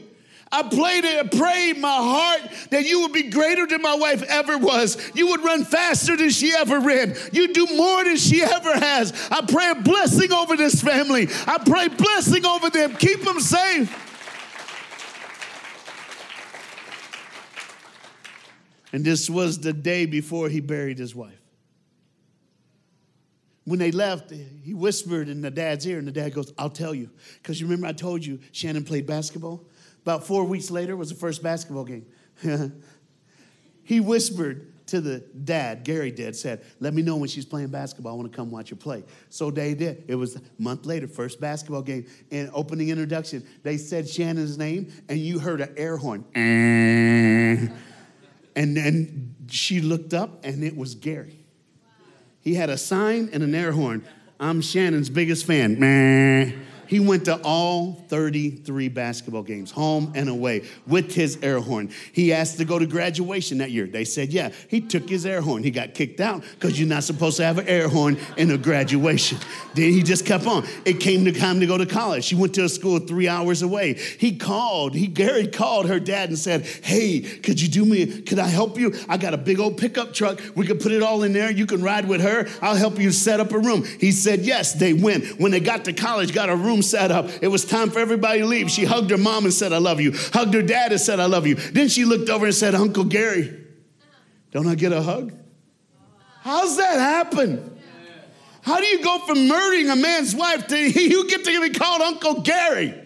I 0.52 0.62
prayed, 0.62 1.04
I 1.04 1.24
prayed 1.24 1.78
my 1.78 1.96
heart 1.96 2.42
that 2.70 2.87
you 2.87 3.00
would 3.00 3.12
be 3.12 3.24
greater 3.24 3.66
than 3.66 3.83
my 3.83 3.96
wife 3.96 4.22
ever 4.22 4.57
was. 4.57 5.11
You 5.12 5.28
would 5.30 5.42
run 5.42 5.64
faster 5.64 6.16
than 6.16 6.30
she 6.30 6.54
ever 6.54 6.78
ran. 6.78 7.16
You 7.33 7.52
do 7.52 7.66
more 7.74 8.04
than 8.04 8.16
she 8.16 8.40
ever 8.40 8.72
has. 8.72 9.12
I 9.33 9.44
pray 9.44 9.70
a 9.70 9.74
blessing 9.74 10.33
over 10.33 10.57
this 10.57 10.80
family. 10.80 11.28
I 11.46 11.59
pray 11.59 11.88
blessing 11.88 12.46
over 12.46 12.70
them. 12.70 12.94
Keep 12.94 13.22
them 13.22 13.40
safe. 13.40 14.00
And 18.92 19.04
this 19.04 19.28
was 19.28 19.59
the 19.59 19.72
day 19.72 20.07
before 20.07 20.48
he 20.48 20.61
buried 20.61 20.98
his 20.98 21.16
wife. 21.16 21.43
When 23.64 23.79
they 23.79 23.92
left, 23.92 24.31
he 24.31 24.74
whispered 24.74 25.29
in 25.29 25.40
the 25.40 25.50
dad's 25.50 25.87
ear, 25.87 25.98
and 25.98 26.07
the 26.07 26.12
dad 26.12 26.35
goes, 26.35 26.53
I'll 26.59 26.70
tell 26.70 26.94
you. 26.94 27.09
Because 27.42 27.61
you 27.61 27.66
remember 27.66 27.87
I 27.87 27.92
told 27.92 28.24
you 28.24 28.38
Shannon 28.53 28.85
played 28.85 29.07
basketball? 29.07 29.64
About 30.03 30.27
four 30.27 30.44
weeks 30.44 30.70
later 30.70 30.96
was 30.96 31.09
the 31.09 31.14
first 31.14 31.42
basketball 31.42 31.85
game. 31.85 32.05
he 33.85 34.00
whispered 34.00 34.70
to 34.87 35.00
the 35.00 35.20
dad, 35.44 35.83
Gary 35.83 36.11
did, 36.11 36.37
said, 36.37 36.62
Let 36.79 36.92
me 36.92 37.00
know 37.00 37.16
when 37.16 37.29
she's 37.31 37.46
playing 37.46 37.68
basketball. 37.68 38.12
I 38.12 38.16
want 38.16 38.31
to 38.31 38.37
come 38.37 38.50
watch 38.50 38.68
her 38.68 38.77
play. 38.77 39.03
So 39.31 39.50
they 39.50 39.72
did. 39.72 40.05
It 40.09 40.14
was 40.14 40.37
a 40.37 40.42
month 40.59 40.85
later, 40.85 41.09
first 41.09 41.40
basketball 41.40 41.81
game. 41.81 42.07
And 42.31 42.50
opening 42.53 42.90
introduction, 42.90 43.46
they 43.62 43.79
said 43.79 44.07
Shannon's 44.07 44.59
name, 44.59 44.92
and 45.09 45.18
you 45.18 45.38
heard 45.38 45.62
an 45.62 45.72
air 45.79 45.96
horn. 45.96 46.24
And 48.57 48.77
then 48.77 49.35
she 49.50 49.81
looked 49.81 50.14
up, 50.14 50.44
and 50.44 50.62
it 50.62 50.77
was 50.77 50.94
Gary. 50.94 51.43
He 52.44 52.54
had 52.54 52.68
a 52.68 52.76
sign 52.76 53.30
and 53.33 53.42
an 53.42 53.54
air 53.54 53.72
horn. 53.72 54.04
I'm 54.38 54.61
Shannon's 54.61 55.09
biggest 55.09 55.46
fan. 55.46 55.78
He 56.87 57.01
went 57.01 57.25
to 57.27 57.40
all 57.42 58.05
33 58.09 58.88
basketball 58.88 59.42
games, 59.42 59.70
home 59.70 60.12
and 60.14 60.29
away, 60.29 60.64
with 60.87 61.14
his 61.14 61.38
air 61.42 61.61
horn. 61.61 61.90
He 62.12 62.33
asked 62.33 62.59
to 62.59 62.64
go 62.64 62.79
to 62.79 62.87
graduation 62.87 63.59
that 63.59 63.70
year. 63.70 63.87
They 63.87 64.05
said, 64.05 64.33
yeah. 64.33 64.51
He 64.68 64.81
took 64.81 65.09
his 65.09 65.27
air 65.27 65.40
horn. 65.40 65.62
He 65.62 65.70
got 65.70 65.94
kicked 65.94 66.20
out 66.20 66.42
because 66.55 66.79
you're 66.79 66.88
not 66.88 67.05
supposed 67.05 67.37
to 67.38 67.44
have 67.44 67.59
an 67.59 67.68
air 67.68 67.88
horn 67.88 68.18
in 68.37 68.51
a 68.51 68.59
graduation. 68.59 69.38
Then 69.75 69.92
he 69.92 70.03
just 70.03 70.27
kept 70.27 70.47
on. 70.47 70.66
It 70.85 71.01
came 71.01 71.25
to 71.25 71.33
time 71.33 71.61
to 71.61 71.66
go 71.66 71.79
to 71.79 71.87
college. 71.87 72.25
She 72.25 72.35
went 72.35 72.55
to 72.55 72.64
a 72.64 72.68
school 72.68 72.99
three 72.99 73.29
hours 73.29 73.62
away. 73.62 73.94
He 73.94 74.37
called, 74.37 74.94
he 74.94 75.07
Gary 75.07 75.47
called 75.47 75.88
her 75.88 76.01
dad 76.01 76.29
and 76.29 76.38
said, 76.38 76.66
hey, 76.66 77.20
could 77.20 77.61
you 77.61 77.68
do 77.68 77.85
me, 77.85 78.23
could 78.23 78.38
I 78.38 78.49
help 78.49 78.79
you? 78.79 78.94
I 79.09 79.16
got 79.16 79.35
a 79.35 79.38
big 79.38 79.61
old 79.61 79.79
pickup 79.79 80.12
truck. 80.12 80.40
We 80.55 80.66
could 80.66 80.81
put 80.81 80.92
it 80.92 81.03
all 81.03 81.23
in 81.23 81.33
there. 81.33 81.51
You 81.51 81.66
can 81.66 81.83
ride 81.83 82.09
with 82.09 82.20
her. 82.20 82.47
I'll 82.62 82.77
help 82.77 82.99
you 82.99 83.11
set 83.11 83.40
up 83.40 83.53
a 83.53 83.59
room. 83.59 83.85
He 83.85 84.12
said, 84.12 84.40
yes. 84.40 84.75
They 84.75 84.92
went. 84.92 85.40
When 85.40 85.53
they 85.53 85.61
got 85.61 85.85
to 85.87 85.92
college, 85.92 86.35
got 86.35 86.49
a 86.49 86.57
room 86.57 86.74
set 86.83 87.11
up. 87.11 87.29
It 87.43 87.49
was 87.49 87.65
time 87.65 87.91
for 87.91 87.99
everybody 87.99 88.41
to 88.41 88.47
leave. 88.47 88.71
She 88.71 88.85
hugged 88.85 89.11
her 89.11 89.19
mom 89.19 89.45
and 89.45 89.53
said, 89.53 89.73
I 89.73 89.79
love 89.79 90.01
you. 90.01 90.13
Hugged 90.15 90.55
her 90.55 90.63
dad 90.63 90.93
and 90.93 91.01
said, 91.01 91.21
I 91.21 91.27
love 91.27 91.47
you. 91.47 91.55
Then 91.55 91.89
she 91.89 92.05
looked 92.05 92.29
over 92.31 92.47
and 92.47 92.55
said, 92.55 92.75
Uncle 92.75 93.05
Gary, 93.05 93.61
don't 94.51 94.67
I 94.67 94.75
get 94.75 94.93
a 94.93 95.03
hug? 95.03 95.33
How's 96.43 96.77
that 96.77 96.99
happen? 96.99 97.79
How 98.63 98.79
do 98.79 98.87
you 98.87 99.03
go 99.03 99.19
from 99.27 99.47
murdering 99.47 99.91
a 99.91 99.97
man's 99.97 100.35
wife 100.35 100.67
to 100.69 100.77
you 101.01 101.29
get 101.29 101.45
to 101.45 101.61
be 101.61 101.71
called 101.71 102.01
Uncle 102.01 102.41
Gary? 102.41 103.01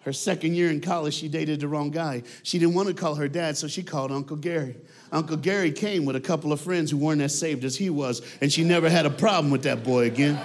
Her 0.00 0.12
second 0.12 0.54
year 0.54 0.70
in 0.70 0.80
college, 0.80 1.14
she 1.14 1.28
dated 1.28 1.60
the 1.60 1.68
wrong 1.68 1.90
guy. 1.90 2.22
She 2.42 2.58
didn't 2.58 2.74
want 2.74 2.88
to 2.88 2.94
call 2.94 3.16
her 3.16 3.28
dad, 3.28 3.56
so 3.58 3.68
she 3.68 3.82
called 3.82 4.10
Uncle 4.10 4.36
Gary. 4.36 4.76
Uncle 5.12 5.36
Gary 5.36 5.72
came 5.72 6.04
with 6.04 6.16
a 6.16 6.20
couple 6.20 6.52
of 6.52 6.60
friends 6.60 6.90
who 6.90 6.96
weren't 6.96 7.20
as 7.20 7.38
saved 7.38 7.64
as 7.64 7.76
he 7.76 7.90
was, 7.90 8.22
and 8.40 8.50
she 8.50 8.64
never 8.64 8.88
had 8.88 9.04
a 9.04 9.10
problem 9.10 9.50
with 9.50 9.64
that 9.64 9.84
boy 9.84 10.06
again. 10.06 10.40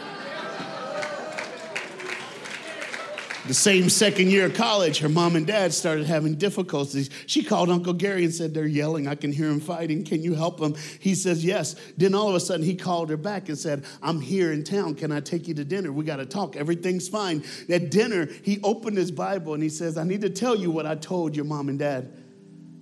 The 3.48 3.54
same 3.54 3.90
second 3.90 4.32
year 4.32 4.48
of 4.48 4.56
college, 4.56 4.98
her 5.00 5.10
mom 5.10 5.36
and 5.36 5.46
dad 5.46 5.72
started 5.72 6.08
having 6.08 6.34
difficulties. 6.34 7.12
She 7.28 7.44
called 7.44 7.70
Uncle 7.70 7.94
Gary 7.94 8.24
and 8.24 8.34
said, 8.34 8.56
They're 8.56 8.66
yelling. 8.66 9.08
I 9.08 9.14
can 9.14 9.32
hear 9.32 9.48
them 9.48 9.60
fighting. 9.60 10.04
Can 10.04 10.24
you 10.24 10.34
help 10.34 10.60
them? 10.60 10.74
He 11.00 11.14
says, 11.14 11.46
Yes. 11.46 11.76
Then 11.96 12.16
all 12.16 12.28
of 12.28 12.34
a 12.34 12.40
sudden, 12.40 12.66
he 12.66 12.76
called 12.76 13.12
her 13.12 13.18
back 13.18 13.48
and 13.48 13.58
said, 13.58 13.86
I'm 14.02 14.20
here 14.20 14.52
in 14.52 14.64
town. 14.64 14.96
Can 14.96 15.12
I 15.12 15.20
take 15.20 15.48
you 15.48 15.54
to 15.54 15.64
dinner? 15.64 15.92
We 15.92 16.06
got 16.06 16.16
to 16.16 16.26
talk. 16.26 16.56
Everything's 16.56 17.08
fine. 17.08 17.44
At 17.70 17.92
dinner, 17.92 18.28
he 18.42 18.60
opened 18.64 18.98
his 18.98 19.12
Bible 19.12 19.54
and 19.54 19.62
he 19.62 19.70
says, 19.70 19.96
I 19.96 20.06
need 20.06 20.22
to 20.22 20.30
tell 20.32 20.56
you 20.56 20.72
what 20.72 20.88
I 20.88 20.96
told 20.96 21.36
your 21.36 21.46
mom 21.46 21.70
and 21.70 21.78
dad 21.78 22.12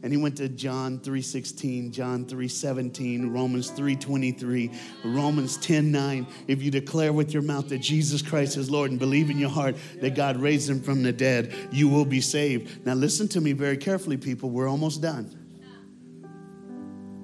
and 0.04 0.12
he 0.12 0.18
went 0.18 0.36
to 0.36 0.50
John 0.50 1.00
3:16, 1.00 1.92
John 1.92 2.26
3:17, 2.26 3.32
Romans 3.32 3.72
3:23, 3.72 4.70
Romans 5.06 5.58
10:9. 5.58 6.28
If 6.48 6.62
you 6.62 6.70
declare 6.70 7.13
with 7.13 7.34
your 7.34 7.42
mouth 7.42 7.70
that 7.70 7.80
Jesus 7.80 8.22
Christ 8.22 8.58
is 8.58 8.70
Lord 8.70 8.92
and 8.92 9.00
believe 9.00 9.30
in 9.30 9.39
your 9.39 9.50
heart 9.50 9.78
that 10.02 10.13
God 10.13 10.38
raised 10.38 10.70
him 10.70 10.82
from 10.82 11.04
the 11.04 11.13
dead, 11.13 11.54
you 11.72 11.88
will 11.88 12.04
be 12.04 12.20
saved. 12.20 12.86
Now 12.86 12.96
listen 12.96 13.30
to 13.30 13.42
me 13.42 13.54
very 13.54 13.78
carefully 13.78 14.18
people, 14.18 14.50
we're 14.50 14.68
almost 14.68 15.02
done. 15.02 15.32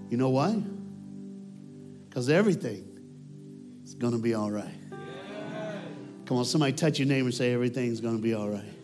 You 0.09 0.17
know 0.17 0.29
why? 0.29 0.63
Cuz 2.11 2.29
everything 2.29 2.85
is 3.83 3.93
going 3.93 4.13
to 4.13 4.19
be 4.19 4.33
all 4.33 4.49
right. 4.49 4.73
Come 6.25 6.37
on, 6.37 6.45
somebody 6.45 6.73
touch 6.73 6.97
your 6.97 7.07
neighbor 7.07 7.25
and 7.25 7.33
say 7.33 7.51
everything's 7.51 7.99
going 7.99 8.15
to 8.15 8.21
be 8.21 8.33
all 8.33 8.49
right. 8.49 8.78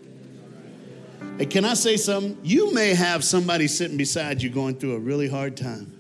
Hey, 1.38 1.46
can 1.46 1.66
I 1.66 1.74
say 1.74 1.98
something? 1.98 2.38
You 2.44 2.74
may 2.74 2.94
have 2.94 3.24
somebody 3.24 3.68
sitting 3.68 3.98
beside 3.98 4.42
you 4.42 4.50
going 4.50 4.76
through 4.76 4.96
a 4.96 5.00
really 5.00 5.28
hard 5.28 5.58
time. 5.58 5.92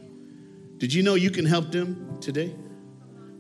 Did 0.78 0.94
you 0.94 1.04
know 1.04 1.16
you 1.16 1.30
can 1.30 1.46
help 1.46 1.72
them 1.72 2.18
today? 2.22 2.56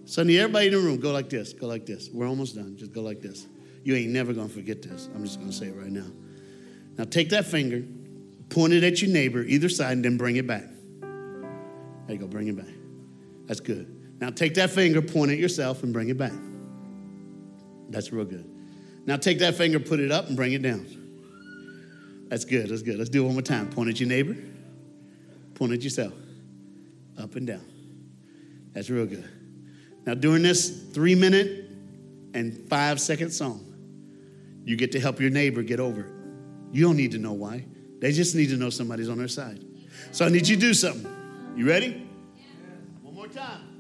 Sonny, 0.06 0.38
everybody 0.38 0.68
in 0.68 0.74
the 0.74 0.80
room, 0.80 1.00
go 1.00 1.12
like 1.12 1.30
this. 1.30 1.54
Go 1.54 1.68
like 1.68 1.86
this. 1.86 2.10
We're 2.14 2.28
almost 2.28 2.56
done. 2.56 2.76
Just 2.78 2.92
go 2.92 3.02
like 3.02 3.22
this. 3.22 3.48
You 3.84 3.96
ain't 3.96 4.12
never 4.12 4.34
gonna 4.34 4.50
forget 4.50 4.82
this. 4.82 5.10
I'm 5.16 5.24
just 5.24 5.40
gonna 5.40 5.52
say 5.52 5.68
it 5.68 5.76
right 5.76 5.92
now. 5.92 6.08
Now 6.98 7.04
take 7.06 7.30
that 7.30 7.46
finger, 7.46 7.84
point 8.50 8.74
it 8.74 8.84
at 8.84 9.02
your 9.02 9.12
neighbor, 9.12 9.44
either 9.44 9.70
side, 9.70 9.94
and 9.94 10.06
then 10.06 10.18
bring 10.18 10.36
it 10.36 10.48
back. 10.48 10.64
There 11.02 12.16
you 12.16 12.18
go, 12.18 12.28
bring 12.28 12.48
it 12.48 12.56
back. 12.56 12.74
That's 13.46 13.60
good. 13.60 14.20
Now 14.20 14.30
take 14.30 14.56
that 14.56 14.72
finger, 14.72 15.02
point 15.02 15.32
it 15.32 15.40
yourself, 15.40 15.84
and 15.84 15.92
bring 15.92 16.10
it 16.10 16.18
back. 16.18 16.34
That's 17.90 18.12
real 18.12 18.26
good. 18.26 18.50
Now 19.06 19.18
take 19.18 19.40
that 19.40 19.56
finger, 19.56 19.80
put 19.80 20.00
it 20.00 20.12
up, 20.12 20.28
and 20.28 20.36
bring 20.36 20.54
it 20.54 20.62
down. 20.62 20.88
That's 22.28 22.46
good. 22.46 22.70
That's 22.70 22.82
good. 22.82 22.98
Let's 22.98 23.10
do 23.10 23.24
it 23.24 23.26
one 23.26 23.34
more 23.34 23.42
time. 23.42 23.70
Point 23.70 23.90
at 23.90 24.00
your 24.00 24.10
neighbor. 24.10 24.36
Point 25.54 25.74
at 25.74 25.84
yourself. 25.84 26.14
Up 27.18 27.36
and 27.36 27.48
down. 27.48 27.66
That's 28.74 28.90
real 28.90 29.06
good. 29.06 29.30
Now, 30.06 30.14
during 30.14 30.44
this 30.44 30.70
three 30.92 31.16
minute 31.16 31.70
and 32.34 32.68
five 32.68 33.00
second 33.00 33.32
song, 33.32 33.62
you 34.66 34.76
get 34.76 34.92
to 34.94 35.00
help 35.00 35.20
your 35.20 35.30
neighbor 35.30 35.62
get 35.64 35.80
over 35.80 36.02
it. 36.02 36.12
You 36.72 36.86
don't 36.86 36.98
need 36.98 37.12
to 37.12 37.18
know 37.18 37.34
why. 37.34 37.66
They 38.00 38.12
just 38.12 38.36
need 38.36 38.50
to 38.50 38.58
know 38.58 38.70
somebody's 38.70 39.10
on 39.10 39.18
their 39.18 39.28
side. 39.28 39.64
So 40.12 40.26
I 40.26 40.30
need 40.30 40.48
you 40.48 40.56
to 40.56 40.62
do 40.62 40.74
something. 40.74 41.10
You 41.56 41.68
ready? 41.68 42.06
One 43.02 43.16
more 43.16 43.28
time. 43.28 43.75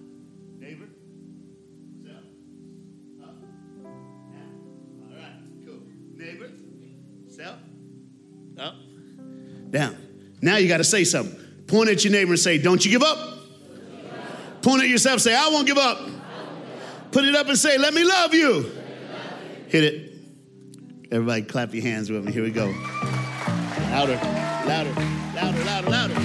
Now 10.55 10.59
you 10.59 10.69
got 10.69 10.77
to 10.77 10.85
say 10.85 11.03
something. 11.03 11.37
Point 11.67 11.89
at 11.89 12.05
your 12.05 12.13
neighbor 12.13 12.31
and 12.31 12.39
say, 12.39 12.57
Don't 12.57 12.85
you 12.85 12.89
give 12.89 13.03
up. 13.03 13.39
Point 14.61 14.83
at 14.83 14.87
yourself, 14.87 15.19
say, 15.19 15.35
I 15.35 15.49
won't 15.49 15.67
give 15.67 15.77
up. 15.77 15.99
Put 17.11 17.25
it 17.25 17.35
up 17.35 17.49
and 17.49 17.57
say, 17.57 17.77
Let 17.77 17.93
me 17.93 18.05
love 18.05 18.33
you. 18.33 18.71
Hit 19.67 19.83
it. 19.83 20.13
Everybody 21.11 21.41
clap 21.41 21.73
your 21.73 21.83
hands 21.83 22.09
with 22.09 22.23
me. 22.23 22.31
Here 22.31 22.41
we 22.41 22.51
go. 22.51 22.67
Louder, 23.91 24.15
louder, 24.65 24.93
louder, 25.35 25.63
louder, 25.65 25.89
louder. 25.89 26.24